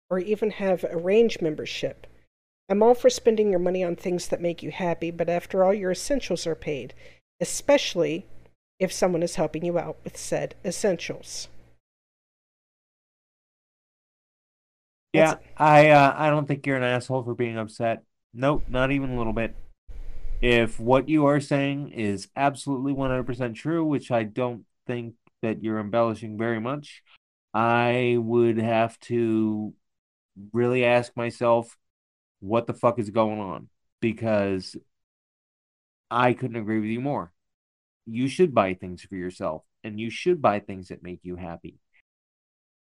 [0.10, 2.08] or even have a range membership.
[2.69, 5.74] I'm all for spending your money on things that make you happy, but after all,
[5.74, 6.93] your essentials are paid,
[7.41, 8.26] especially
[8.80, 11.50] if someone is helping you out with said essentials.
[15.14, 18.03] Yeah, I uh, I don't think you're an asshole for being upset.
[18.34, 19.55] Nope, not even a little bit.
[20.41, 25.80] If what you are saying is absolutely 100% true, which I don't think that you're
[25.80, 27.03] embellishing very much,
[27.53, 29.74] I would have to
[30.53, 31.78] really ask myself
[32.41, 33.70] what the fuck is going on
[34.01, 34.76] because
[36.11, 37.34] I couldn't agree with you more.
[38.05, 41.80] You should buy things for yourself and you should buy things that make you happy.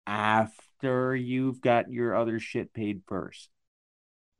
[0.07, 3.49] After you've got your other shit paid first.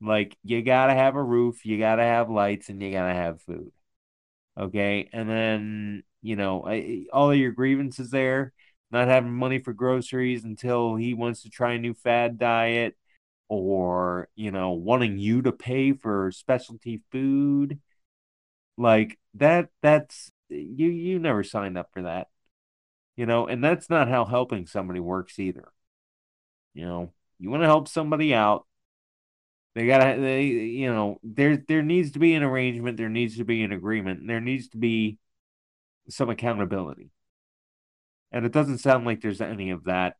[0.01, 3.71] Like you gotta have a roof, you gotta have lights, and you gotta have food.
[4.57, 6.67] Okay, and then you know
[7.13, 8.53] all of your grievances there,
[8.91, 12.97] not having money for groceries until he wants to try a new fad diet,
[13.49, 17.79] or you know wanting you to pay for specialty food
[18.77, 22.27] like that that's you you never signed up for that
[23.15, 25.71] you know and that's not how helping somebody works either.
[26.73, 28.65] You know you want to help somebody out.
[29.75, 33.43] They gotta they you know there there needs to be an arrangement there needs to
[33.43, 35.17] be an agreement there needs to be
[36.09, 37.09] some accountability.
[38.31, 40.15] And it doesn't sound like there's any of that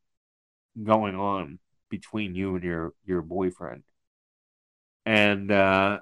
[0.82, 3.84] going on between you and your your boyfriend.
[5.06, 6.00] And uh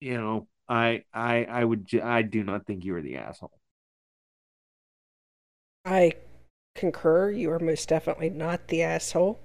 [0.00, 3.58] you know i i i would i do not think you're the asshole.
[5.84, 6.12] I
[6.74, 7.30] concur.
[7.30, 9.40] You are most definitely not the asshole.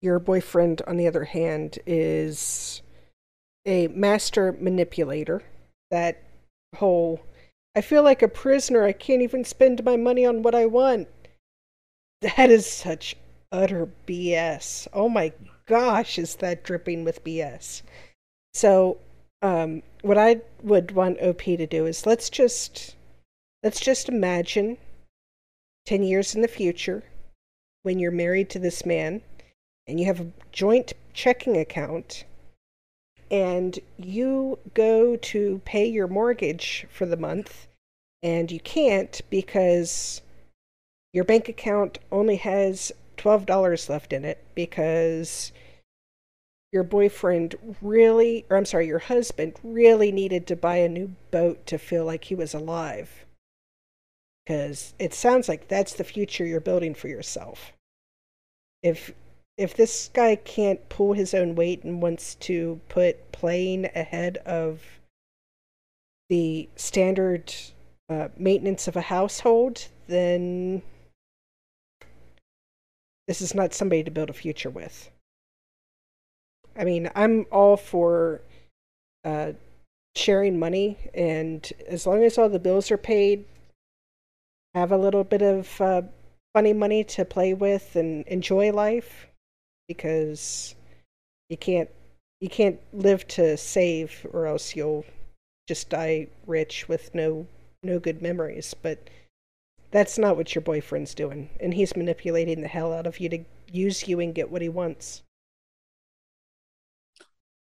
[0.00, 2.82] Your boyfriend, on the other hand, is
[3.64, 5.42] a master manipulator.
[5.90, 6.22] That
[6.76, 7.20] whole,
[7.76, 8.84] I feel like a prisoner.
[8.84, 11.08] I can't even spend my money on what I want.
[12.22, 13.16] That is such
[13.50, 14.86] utter BS.
[14.92, 15.32] Oh my
[15.66, 17.82] gosh, is that dripping with BS?
[18.54, 18.98] So,
[19.42, 22.94] um, what I would want OP to do is let's just
[23.62, 24.78] let's just imagine
[25.86, 27.02] 10 years in the future
[27.82, 29.20] when you're married to this man
[29.86, 32.24] and you have a joint checking account
[33.30, 37.66] and you go to pay your mortgage for the month
[38.22, 40.20] and you can't because
[41.12, 45.52] your bank account only has $12 left in it because
[46.72, 51.66] your boyfriend really, or I'm sorry, your husband really needed to buy a new boat
[51.66, 53.21] to feel like he was alive
[54.44, 57.72] because it sounds like that's the future you're building for yourself.
[58.82, 59.12] If
[59.58, 64.82] if this guy can't pull his own weight and wants to put playing ahead of
[66.28, 67.54] the standard
[68.08, 70.82] uh, maintenance of a household, then
[73.28, 75.10] this is not somebody to build a future with.
[76.76, 78.40] I mean, I'm all for
[79.24, 79.52] uh,
[80.16, 83.44] sharing money, and as long as all the bills are paid,
[84.74, 86.02] have a little bit of uh,
[86.54, 89.28] funny money to play with and enjoy life
[89.88, 90.74] because
[91.48, 91.90] you can't
[92.40, 95.04] you can't live to save or else you'll
[95.68, 97.46] just die rich with no
[97.82, 98.74] no good memories.
[98.74, 99.10] But
[99.90, 103.44] that's not what your boyfriend's doing and he's manipulating the hell out of you to
[103.70, 105.22] use you and get what he wants.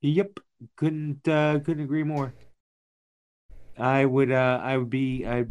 [0.02, 0.40] Yep
[0.76, 2.34] couldn't uh couldn't agree more.
[3.78, 5.46] I would uh i would be i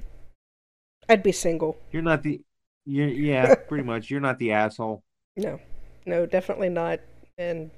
[1.10, 1.76] I'd be single.
[1.90, 2.40] You're not the.
[2.86, 4.10] You're, yeah, pretty much.
[4.10, 5.02] You're not the asshole.
[5.36, 5.58] No,
[6.06, 7.00] no, definitely not.
[7.36, 7.72] And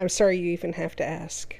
[0.00, 1.54] I'm sorry you even have to ask.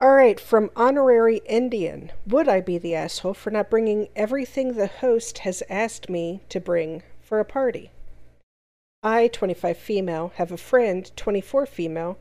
[0.00, 2.10] All right, from Honorary Indian.
[2.26, 6.58] Would I be the asshole for not bringing everything the host has asked me to
[6.58, 7.92] bring for a party?
[9.04, 12.18] I, 25 female, have a friend, 24 female,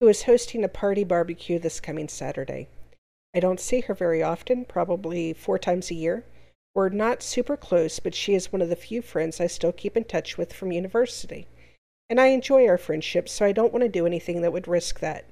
[0.00, 2.68] who is hosting a party barbecue this coming Saturday.
[3.34, 6.24] I don't see her very often, probably four times a year.
[6.74, 9.96] We're not super close, but she is one of the few friends I still keep
[9.96, 11.48] in touch with from university.
[12.10, 15.00] And I enjoy our friendship, so I don't want to do anything that would risk
[15.00, 15.24] that.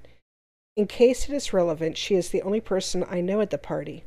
[0.76, 4.04] In case it is relevant, she is the only person I know at the party.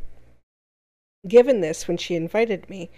[1.27, 2.89] Given this, when she invited me,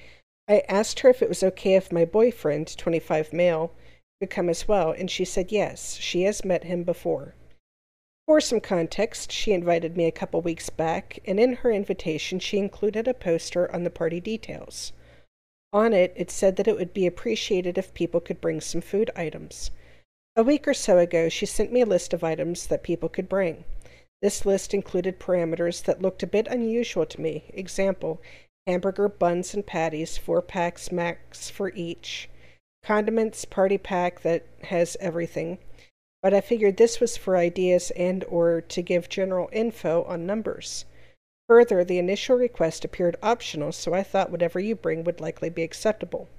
[0.48, 3.72] I asked her if it was okay if my boyfriend, 25 male,
[4.20, 5.96] could come as well, and she said yes.
[5.96, 7.36] She has met him before.
[8.32, 12.60] For some context, she invited me a couple weeks back, and in her invitation, she
[12.60, 14.94] included a poster on the party details.
[15.74, 19.12] On it, it said that it would be appreciated if people could bring some food
[19.18, 19.72] items.
[20.38, 23.28] A week or so ago, she sent me a list of items that people could
[23.28, 23.66] bring.
[24.22, 27.52] This list included parameters that looked a bit unusual to me.
[27.54, 28.22] Example
[28.66, 32.30] hamburger buns and patties, four packs max for each.
[32.82, 35.58] Condiments party pack that has everything
[36.22, 40.86] but I figured this was for ideas and or to give general info on numbers.
[41.48, 45.64] Further, the initial request appeared optional, so I thought whatever you bring would likely be
[45.64, 46.30] acceptable.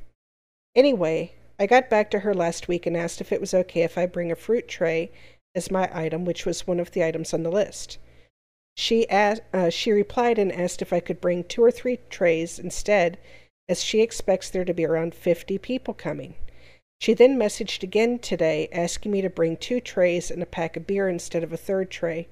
[0.74, 3.98] Anyway, I got back to her last week and asked if it was okay if
[3.98, 5.10] I bring a fruit tray
[5.54, 7.98] as my item, which was one of the items on the list.
[8.74, 12.58] She asked, uh, she replied and asked if I could bring two or three trays
[12.58, 13.18] instead,
[13.68, 16.34] as she expects there to be around 50 people coming.
[17.02, 20.86] She then messaged again today asking me to bring two trays and a pack of
[20.86, 22.28] beer instead of a third tray,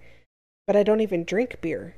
[0.64, 1.96] but I don't even drink beer.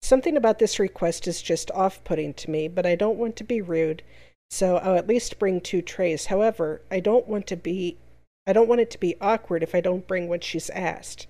[0.00, 3.44] Something about this request is just off putting to me, but I don't want to
[3.44, 4.02] be rude,
[4.48, 6.24] so I'll at least bring two trays.
[6.32, 7.98] However, I don't want to be
[8.46, 11.26] I don't want it to be awkward if I don't bring what she's asked.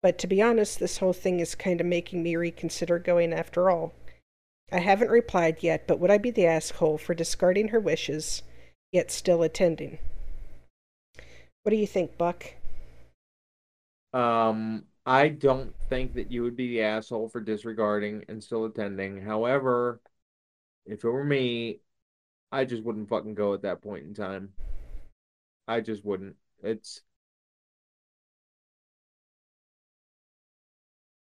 [0.00, 3.68] But to be honest, this whole thing is kind of making me reconsider going after
[3.68, 3.94] all.
[4.70, 8.44] I haven't replied yet, but would I be the asshole for discarding her wishes,
[8.92, 9.98] yet still attending?
[11.62, 12.44] What do you think, Buck?
[14.12, 19.20] Um, I don't think that you would be the asshole for disregarding and still attending.
[19.22, 20.00] However,
[20.86, 21.80] if it were me,
[22.52, 24.54] I just wouldn't fucking go at that point in time.
[25.66, 26.36] I just wouldn't.
[26.62, 27.00] It's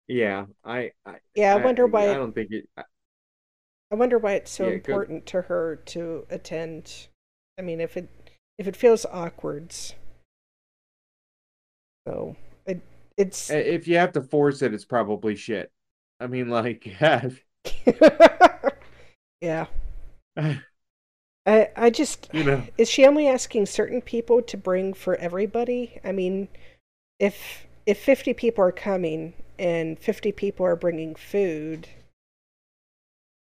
[0.07, 0.45] yeah.
[0.63, 2.11] I, I Yeah, I wonder why.
[2.11, 2.69] I don't think it.
[2.77, 2.83] I,
[3.91, 7.07] I wonder why it's so Yeah, go- important to her to attend.
[7.57, 8.09] I mean, if it
[8.59, 9.73] if it feels awkward,
[12.07, 12.35] so
[12.65, 12.81] it
[13.17, 15.71] it's if you have to force it, it's probably shit.
[16.19, 17.29] I mean, like, yeah.
[19.41, 19.65] yeah.
[21.47, 22.63] I I just you know.
[22.77, 25.99] is she only asking certain people to bring for everybody?
[26.03, 26.47] I mean,
[27.19, 31.87] if if 50 people are coming and 50 people are bringing food,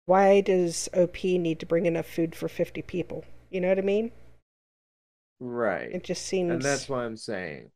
[0.04, 3.24] why does OP need to bring enough food for 50 people?
[3.50, 4.12] You know what I mean?
[5.40, 5.90] Right.
[5.92, 7.70] It just seems And that's what I'm saying.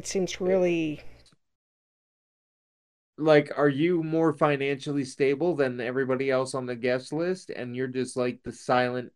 [0.00, 1.02] It seems really
[3.18, 7.50] Like, are you more financially stable than everybody else on the guest list?
[7.50, 9.12] And you're just like the silent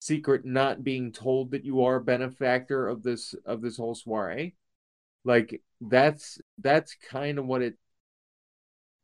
[0.00, 4.54] secret not being told that you are a benefactor of this of this whole soiree?
[5.24, 7.76] Like that's that's kind of what it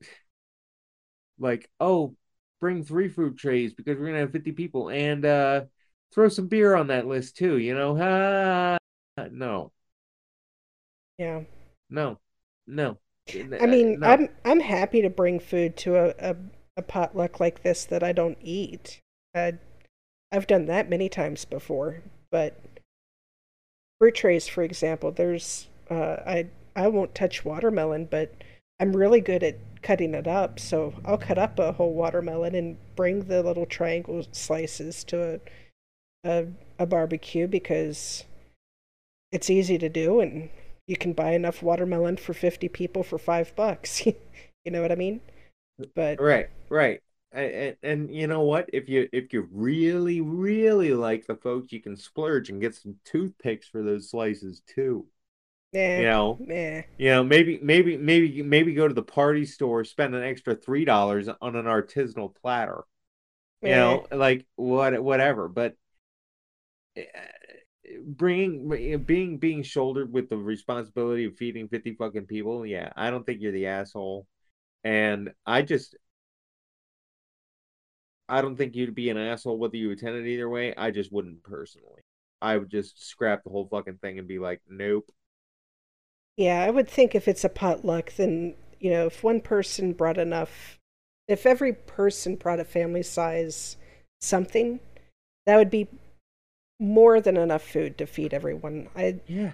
[1.38, 2.14] like, oh,
[2.60, 5.64] bring three fruit trays because we're gonna have 50 people and uh
[6.12, 7.96] throw some beer on that list too, you know?
[8.00, 8.78] Ah,
[9.30, 9.72] no,
[11.18, 11.42] yeah.
[11.90, 12.18] no,
[12.66, 12.98] no.
[13.34, 14.06] I mean, no.
[14.06, 16.36] I'm I'm happy to bring food to a, a,
[16.78, 19.00] a potluck like this that I don't eat.
[19.34, 19.52] Uh,
[20.32, 22.58] I've done that many times before, but
[23.98, 28.32] fruit trays, for example, there's uh, I I won't touch watermelon, but
[28.80, 32.76] I'm really good at cutting it up, so I'll cut up a whole watermelon and
[32.96, 35.40] bring the little triangle slices to a
[36.24, 36.46] a,
[36.78, 38.24] a barbecue because
[39.32, 40.50] it's easy to do and
[40.88, 44.04] you can buy enough watermelon for 50 people for five bucks.
[44.64, 45.20] you know what I mean?
[45.94, 47.00] But Right, right.
[47.32, 48.70] And, and you know what?
[48.72, 52.96] If you if you really really like the folks, you can splurge and get some
[53.04, 55.06] toothpicks for those slices too.
[55.72, 56.82] yeah You know, eh.
[56.98, 60.84] you know, maybe maybe maybe maybe go to the party store, spend an extra three
[60.86, 62.84] dollars on an artisanal platter.
[63.62, 63.76] You eh.
[63.76, 65.48] know, like what whatever.
[65.48, 65.76] But
[66.96, 67.37] eh,
[68.04, 73.24] bringing being being shouldered with the responsibility of feeding 50 fucking people yeah i don't
[73.24, 74.26] think you're the asshole.
[74.84, 75.96] And i just
[78.28, 80.74] i don't think you'd be an asshole whether you attended either way.
[80.76, 82.02] I just wouldn't personally.
[82.40, 85.10] I would just scrap the whole fucking thing and be like nope.
[86.36, 90.18] Yeah, I would think if it's a potluck, then, you know, if one person brought
[90.18, 90.78] enough,
[91.26, 93.76] if every person brought a family size
[94.20, 94.78] something,
[95.46, 95.88] that would be
[96.78, 98.88] more than enough food to feed everyone.
[98.96, 99.52] I, yeah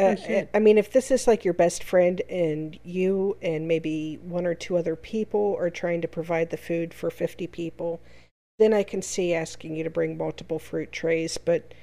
[0.00, 0.16] uh.
[0.54, 4.54] I mean, if this is like your best friend and you and maybe one or
[4.54, 8.00] two other people are trying to provide the food for 50 people,
[8.58, 11.38] then I can see asking you to bring multiple fruit trays.
[11.38, 11.74] But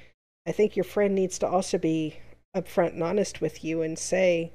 [0.46, 2.18] I think your friend needs to also be
[2.56, 4.52] upfront and honest with you and say,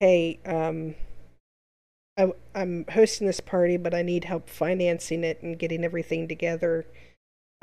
[0.00, 0.94] hey, um,
[2.16, 6.86] I, I'm hosting this party, but I need help financing it and getting everything together.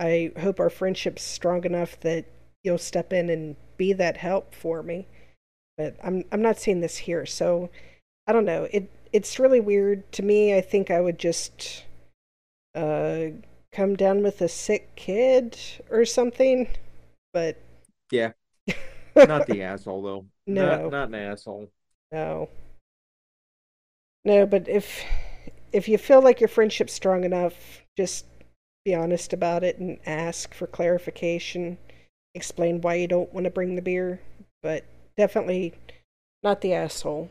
[0.01, 2.25] I hope our friendship's strong enough that
[2.63, 5.07] you'll step in and be that help for me.
[5.77, 7.69] But I'm I'm not seeing this here, so
[8.27, 8.67] I don't know.
[8.71, 10.55] It it's really weird to me.
[10.55, 11.85] I think I would just
[12.75, 13.27] uh
[13.71, 15.57] come down with a sick kid
[15.91, 16.67] or something.
[17.31, 17.57] But
[18.11, 18.31] yeah
[19.15, 20.83] not the asshole though No.
[20.83, 21.69] not, not an asshole
[22.11, 22.49] No.
[24.25, 25.03] No, but if
[25.71, 28.25] if you feel like your friendship's strong enough, just
[28.85, 31.77] be honest about it and ask for clarification.
[32.33, 34.19] Explain why you don't want to bring the beer,
[34.63, 34.85] but
[35.17, 35.73] definitely
[36.43, 37.29] not the asshole.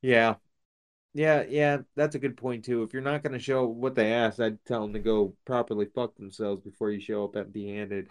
[0.00, 0.36] Yeah.
[1.14, 2.82] Yeah, yeah, that's a good point too.
[2.82, 5.84] If you're not going to show what they asked, I'd tell them to go properly
[5.94, 8.08] fuck themselves before you show up empty-handed.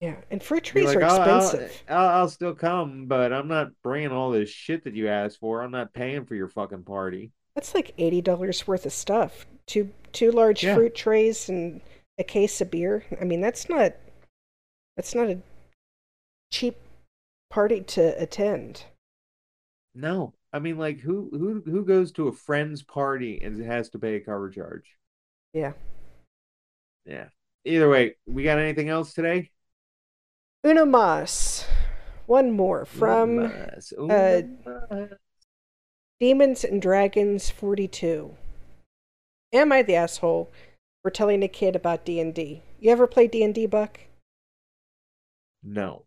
[0.00, 1.82] Yeah, and fruit trees like, are "I'll- I'll- expensive.
[1.88, 5.62] I'll, I'll still come, but I'm not bringing all this shit that you asked for.
[5.62, 7.30] I'm not paying for your fucking party.
[7.56, 9.46] That's like eighty dollars worth of stuff.
[9.66, 10.74] Two two large Yeah.
[10.76, 11.80] fruit trays and
[12.18, 13.04] a case of beer.
[13.20, 13.94] I mean, that's not
[14.96, 15.40] that's not a
[16.52, 16.76] cheap
[17.50, 18.84] party to attend.
[19.94, 23.98] No, I mean, like, who who who goes to a friend's party and has to
[23.98, 24.94] pay a cover charge?
[25.54, 25.72] Yeah.
[27.06, 27.28] Yeah.
[27.64, 29.50] Either way, we got anything else today?
[30.64, 31.64] Uno mas.
[32.26, 34.42] One more from Unas, uh,
[34.90, 35.18] unas.
[36.20, 38.36] Demons and Dragons 42.
[39.52, 40.52] Am I the asshole
[41.02, 42.62] for telling a kid about D&D?
[42.78, 44.00] You ever play D&D, Buck?
[45.62, 46.04] no.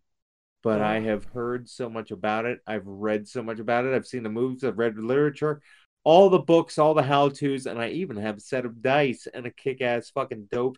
[0.64, 1.02] but I Oh.
[1.02, 2.60] have heard so much about it.
[2.68, 3.96] I've read so much about it.
[3.96, 5.62] I've seen the movies, I've read the literature,
[6.06, 9.46] all the books, all the how-tos, and I even have a set of dice and
[9.48, 10.78] a kick-ass fucking dope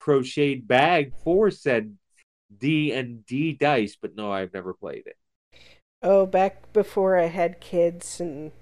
[0.00, 1.96] crocheted bag for said
[2.58, 5.16] D and D dice, but no, I've never played it.
[6.02, 8.52] Oh, back before I had kids and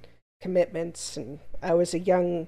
[0.40, 2.46] commitments, and I was a young,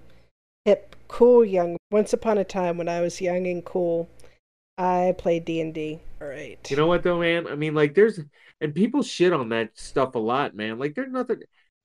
[0.64, 1.76] hip, cool young.
[1.90, 4.08] Once upon a time, when I was young and cool,
[4.78, 6.00] I played D and D.
[6.20, 6.58] All right.
[6.70, 7.46] You know what though, man?
[7.46, 8.20] I mean, like, there's
[8.60, 10.78] and people shit on that stuff a lot, man.
[10.78, 11.40] Like, there's nothing.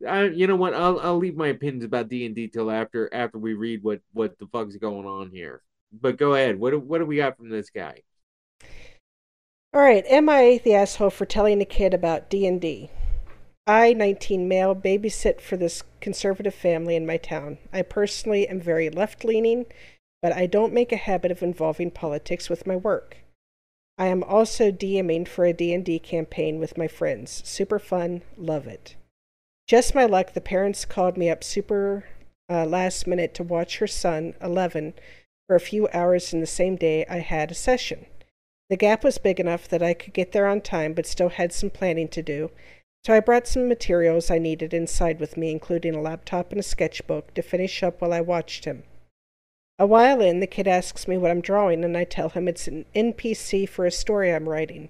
[0.08, 0.74] I, you know what?
[0.74, 4.02] I'll I'll leave my opinions about D and D till after after we read what
[4.14, 5.62] what the fuck's going on here.
[5.92, 6.60] But go ahead.
[6.60, 8.02] What do- what do we got from this guy?
[9.74, 10.06] All right.
[10.08, 12.90] Am I the asshole for telling a kid about D and D?
[13.68, 17.58] I, 19 male, babysit for this conservative family in my town.
[17.74, 19.66] I personally am very left-leaning,
[20.22, 23.18] but I don't make a habit of involving politics with my work.
[23.98, 27.42] I am also DMing for a D&D campaign with my friends.
[27.46, 28.96] Super fun, love it.
[29.68, 32.06] Just my luck, the parents called me up super
[32.50, 34.94] uh, last minute to watch her son, 11,
[35.48, 38.06] for a few hours in the same day I had a session.
[38.70, 41.54] The gap was big enough that I could get there on time, but still had
[41.54, 42.52] some planning to do.
[43.06, 46.64] So I brought some materials I needed inside with me, including a laptop and a
[46.64, 48.82] sketchbook, to finish up while I watched him.
[49.78, 52.68] A while in, the kid asks me what I'm drawing, and I tell him it's
[52.68, 54.90] an NPC for a story I'm writing.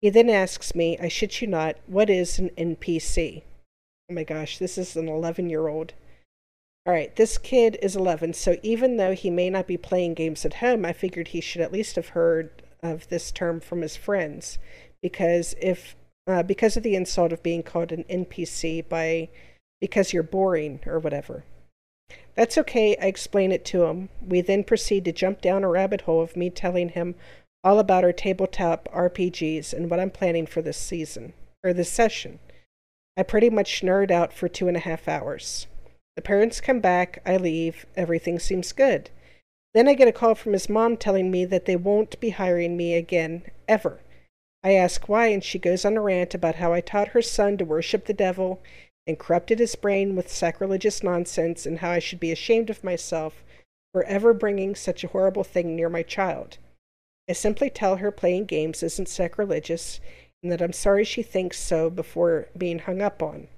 [0.00, 3.42] He then asks me, I shit you not, what is an NPC?
[4.10, 5.92] Oh my gosh, this is an 11 year old.
[6.86, 10.46] All right, this kid is 11, so even though he may not be playing games
[10.46, 13.98] at home, I figured he should at least have heard of this term from his
[13.98, 14.58] friends,
[15.02, 15.94] because if
[16.26, 19.28] uh, because of the insult of being called an NPC by
[19.80, 21.44] because you're boring or whatever.
[22.34, 24.08] That's okay, I explain it to him.
[24.26, 27.14] We then proceed to jump down a rabbit hole of me telling him
[27.62, 32.40] all about our tabletop RPGs and what I'm planning for this season, or this session.
[33.16, 35.66] I pretty much nerd out for two and a half hours.
[36.16, 39.10] The parents come back, I leave, everything seems good.
[39.72, 42.76] Then I get a call from his mom telling me that they won't be hiring
[42.76, 44.00] me again, ever.
[44.64, 47.58] I ask why, and she goes on a rant about how I taught her son
[47.58, 48.62] to worship the devil
[49.06, 53.44] and corrupted his brain with sacrilegious nonsense, and how I should be ashamed of myself
[53.92, 56.56] for ever bringing such a horrible thing near my child.
[57.28, 60.00] I simply tell her playing games isn't sacrilegious,
[60.42, 63.48] and that I'm sorry she thinks so before being hung up on.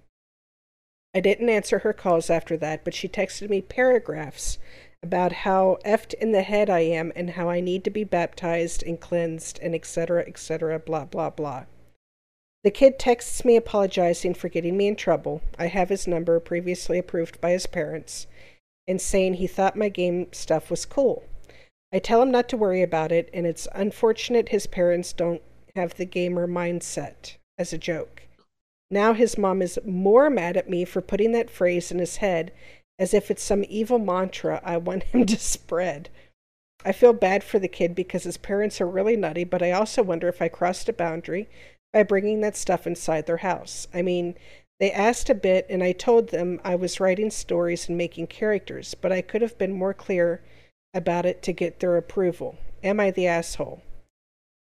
[1.14, 4.58] I didn't answer her calls after that, but she texted me paragraphs
[5.02, 8.82] about how effed in the head I am and how I need to be baptized
[8.82, 10.24] and cleansed and etc.
[10.26, 10.78] etc.
[10.78, 11.64] blah blah blah.
[12.64, 15.40] The kid texts me apologizing for getting me in trouble.
[15.58, 18.26] I have his number previously approved by his parents
[18.88, 21.24] and saying he thought my game stuff was cool.
[21.92, 25.42] I tell him not to worry about it and it's unfortunate his parents don't
[25.76, 28.22] have the gamer mindset as a joke.
[28.90, 32.52] Now his mom is more mad at me for putting that phrase in his head
[32.98, 36.08] as if it's some evil mantra I want him to spread.
[36.84, 40.02] I feel bad for the kid because his parents are really nutty, but I also
[40.02, 41.48] wonder if I crossed a boundary
[41.92, 43.88] by bringing that stuff inside their house.
[43.92, 44.36] I mean,
[44.78, 48.94] they asked a bit, and I told them I was writing stories and making characters,
[48.94, 50.42] but I could have been more clear
[50.92, 52.56] about it to get their approval.
[52.82, 53.82] Am I the asshole?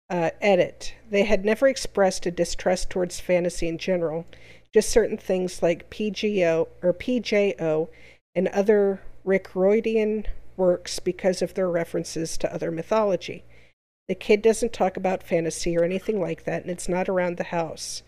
[0.10, 0.94] Uh, edit.
[1.10, 4.26] They had never expressed a distrust towards fantasy in general,
[4.72, 7.90] just certain things like PGO or PJO
[8.36, 10.26] and other Rick Rickroydian
[10.58, 13.44] works because of their references to other mythology.
[14.08, 17.46] The kid doesn't talk about fantasy or anything like that, and it's not around the
[17.46, 18.04] house.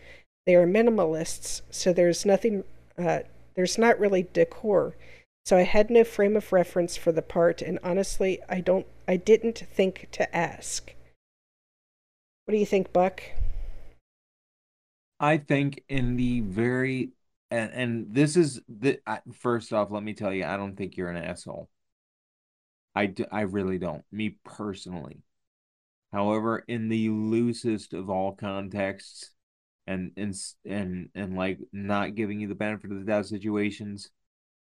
[0.45, 2.63] They are minimalists, so there's nothing,
[2.97, 3.19] uh,
[3.55, 4.95] there's not really decor.
[5.45, 9.17] So I had no frame of reference for the part, and honestly, I don't, I
[9.17, 10.93] didn't think to ask.
[12.45, 13.23] What do you think, Buck?
[15.19, 17.09] I think in the very
[17.51, 20.97] and and this is the I, first off, let me tell you, I don't think
[20.97, 21.69] you're an asshole.
[22.95, 24.03] I do, I really don't.
[24.11, 25.21] Me personally.
[26.13, 29.31] However, in the loosest of all contexts,
[29.87, 30.33] and and
[30.65, 34.09] and and like not giving you the benefit of the doubt situations,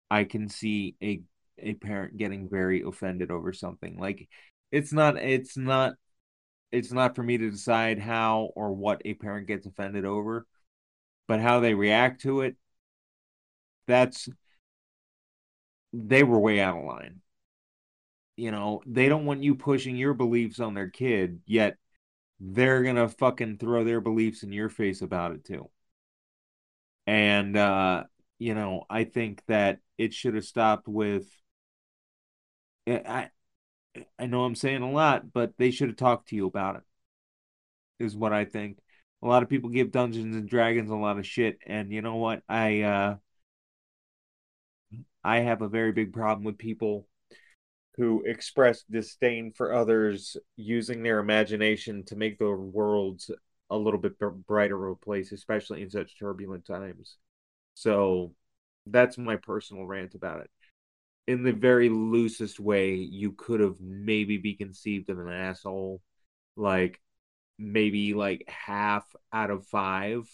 [0.09, 1.21] I can see a
[1.57, 3.97] a parent getting very offended over something.
[3.97, 4.29] Like
[4.71, 5.93] it's not it's not
[6.71, 10.45] it's not for me to decide how or what a parent gets offended over,
[11.27, 12.55] but how they react to it,
[13.91, 14.29] that's
[15.93, 17.21] they were way out of line.
[18.37, 21.77] You know, they don't want you pushing your beliefs on their kid, yet
[22.39, 25.69] they're gonna fucking throw their beliefs in your face about it too.
[27.07, 28.05] And uh,
[28.39, 31.27] you know, I think that it should have stopped with
[32.87, 33.29] I
[34.19, 36.83] I know I'm saying a lot, but they should have talked to you about it.
[37.99, 38.79] Is what I think.
[39.21, 42.15] A lot of people give Dungeons and Dragons a lot of shit, and you know
[42.15, 42.41] what?
[42.49, 43.17] I uh
[45.23, 47.07] I have a very big problem with people
[47.97, 53.21] who express disdain for others using their imagination to make the world
[53.69, 54.17] a little bit
[54.47, 57.17] brighter of a place, especially in such turbulent times.
[57.73, 58.33] So
[58.85, 60.49] that's my personal rant about it.
[61.27, 66.01] In the very loosest way, you could have maybe be conceived of an asshole,
[66.55, 66.99] like
[67.59, 70.27] maybe like half out of five.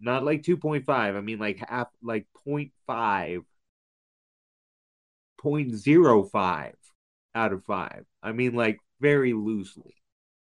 [0.00, 1.16] Not like 2.5.
[1.16, 3.44] I mean like half like 0.5
[5.44, 6.72] 0.05
[7.34, 8.04] out of 5.
[8.22, 9.94] I mean, like, very loosely.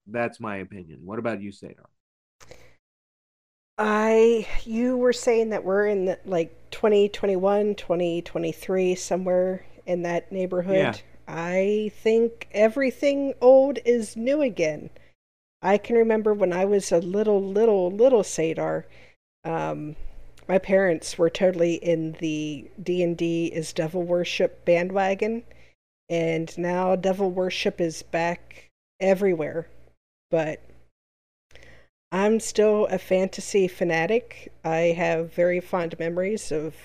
[0.07, 0.99] That's my opinion.
[1.03, 1.85] What about you, Sadar?
[3.77, 10.75] I, you were saying that we're in the, like 2021, 2023, somewhere in that neighborhood.
[10.75, 10.95] Yeah.
[11.27, 14.91] I think everything old is new again.
[15.61, 18.83] I can remember when I was a little, little, little Sadar,
[19.43, 19.95] um,
[20.47, 25.43] my parents were totally in the D&D is devil worship bandwagon
[26.09, 28.69] and now devil worship is back
[28.99, 29.67] everywhere.
[30.29, 30.61] But
[32.11, 34.51] I'm still a fantasy fanatic.
[34.63, 36.75] I have very fond memories of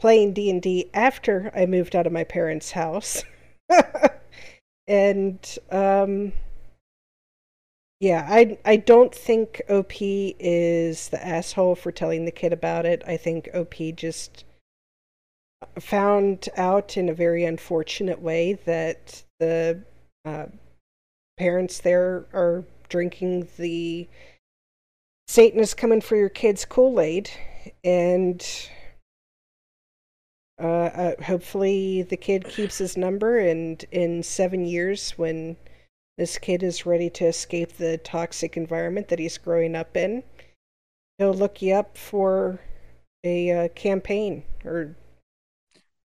[0.00, 3.22] playing D&D after I moved out of my parents' house.
[4.88, 6.32] and um
[8.00, 13.02] yeah, I I don't think OP is the asshole for telling the kid about it.
[13.06, 14.44] I think OP just
[15.78, 19.82] found out in a very unfortunate way that the
[20.24, 20.46] uh,
[21.38, 24.08] parents there are drinking the
[25.28, 27.30] Satan is coming for your kids Kool Aid,
[27.84, 28.44] and
[30.58, 35.58] uh, uh, hopefully the kid keeps his number, and in seven years when
[36.18, 40.22] this kid is ready to escape the toxic environment that he's growing up in.
[41.18, 42.60] He'll look you up for
[43.24, 44.96] a uh, campaign or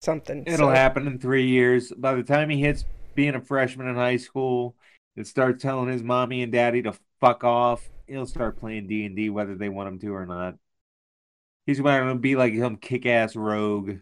[0.02, 0.44] something.
[0.46, 0.70] It'll so.
[0.70, 1.92] happen in three years.
[1.92, 2.86] By the time he hits
[3.16, 4.76] being a freshman in high school
[5.16, 9.16] and starts telling his mommy and daddy to fuck off, he'll start playing D and
[9.16, 10.56] D whether they want him to or not.
[11.66, 13.98] He's going to be like some kick-ass rogue.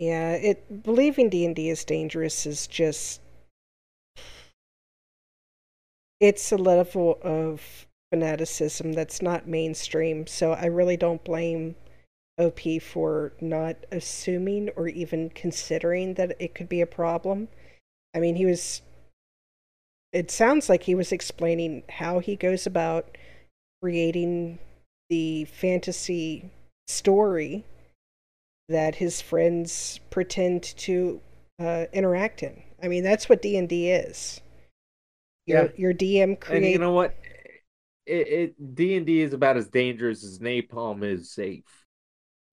[0.00, 3.20] Yeah, it believing D and D is dangerous is just
[6.20, 10.26] it's a level of fanaticism that's not mainstream.
[10.26, 11.76] So I really don't blame
[12.38, 17.48] OP for not assuming or even considering that it could be a problem.
[18.14, 18.82] I mean, he was.
[20.12, 23.16] It sounds like he was explaining how he goes about
[23.80, 24.58] creating
[25.08, 26.50] the fantasy
[26.88, 27.64] story
[28.68, 31.20] that his friends pretend to
[31.60, 32.62] uh, interact in.
[32.82, 34.40] I mean, that's what D and D is.
[35.46, 35.70] Your yeah.
[35.76, 36.62] your DM create.
[36.62, 37.14] And you know what?
[38.06, 41.64] It D and D is about as dangerous as napalm is safe.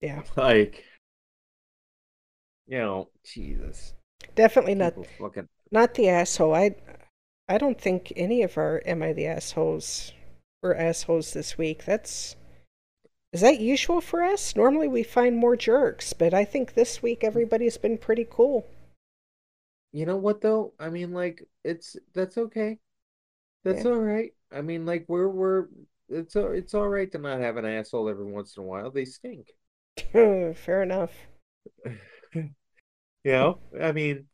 [0.00, 0.22] Yeah.
[0.36, 0.84] Like,
[2.66, 3.94] you know, Jesus.
[4.34, 4.94] Definitely not.
[5.18, 5.48] Fucking...
[5.70, 6.54] Not the asshole.
[6.54, 6.76] I.
[7.50, 10.12] I don't think any of our am I the assholes
[10.62, 11.86] were assholes this week.
[11.86, 12.36] That's
[13.32, 14.56] is that usual for us?
[14.56, 18.66] Normally we find more jerks, but I think this week everybody's been pretty cool.
[19.98, 20.74] You know what though?
[20.78, 22.78] I mean like it's that's okay.
[23.64, 23.90] That's yeah.
[23.90, 24.30] all right.
[24.52, 25.66] I mean, like we're we're
[26.08, 28.92] it's it's all right to not have an asshole every once in a while.
[28.92, 29.48] They stink.
[30.12, 31.10] Fair enough.
[32.32, 32.52] you
[33.24, 34.26] know, I mean,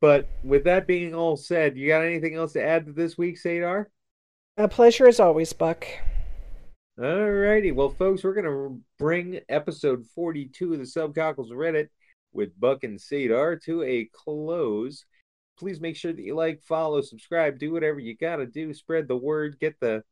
[0.00, 3.42] but with that being all said, you got anything else to add to this week's
[3.42, 3.86] Sadar?
[4.56, 5.84] A pleasure as always, Buck.
[6.96, 7.72] All righty.
[7.72, 11.88] Well, folks, we're going to bring episode 42 of the Subcockles Reddit
[12.32, 15.04] with Buck and Sadar to a close
[15.58, 18.72] please make sure that you like, follow, subscribe, do whatever you got to do.
[18.72, 20.02] Spread the word, get the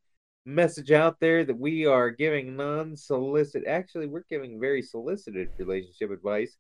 [0.45, 6.11] message out there that we are giving non solicited, actually, we're giving very solicited relationship
[6.11, 6.57] advice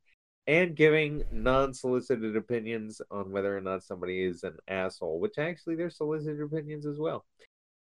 [0.46, 5.74] and giving non solicited opinions on whether or not somebody is an asshole, which actually
[5.74, 7.24] they're solicited opinions as well.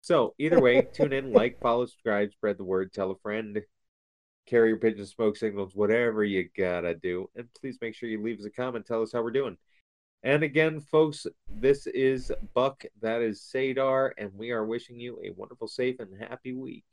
[0.01, 3.61] So, either way, tune in, like, follow, subscribe, spread the word, tell a friend,
[4.47, 7.29] carry your pigeon smoke signals, whatever you gotta do.
[7.35, 9.57] And please make sure you leave us a comment, tell us how we're doing.
[10.23, 15.29] And again, folks, this is Buck, that is Sadar, and we are wishing you a
[15.31, 16.85] wonderful, safe, and happy week.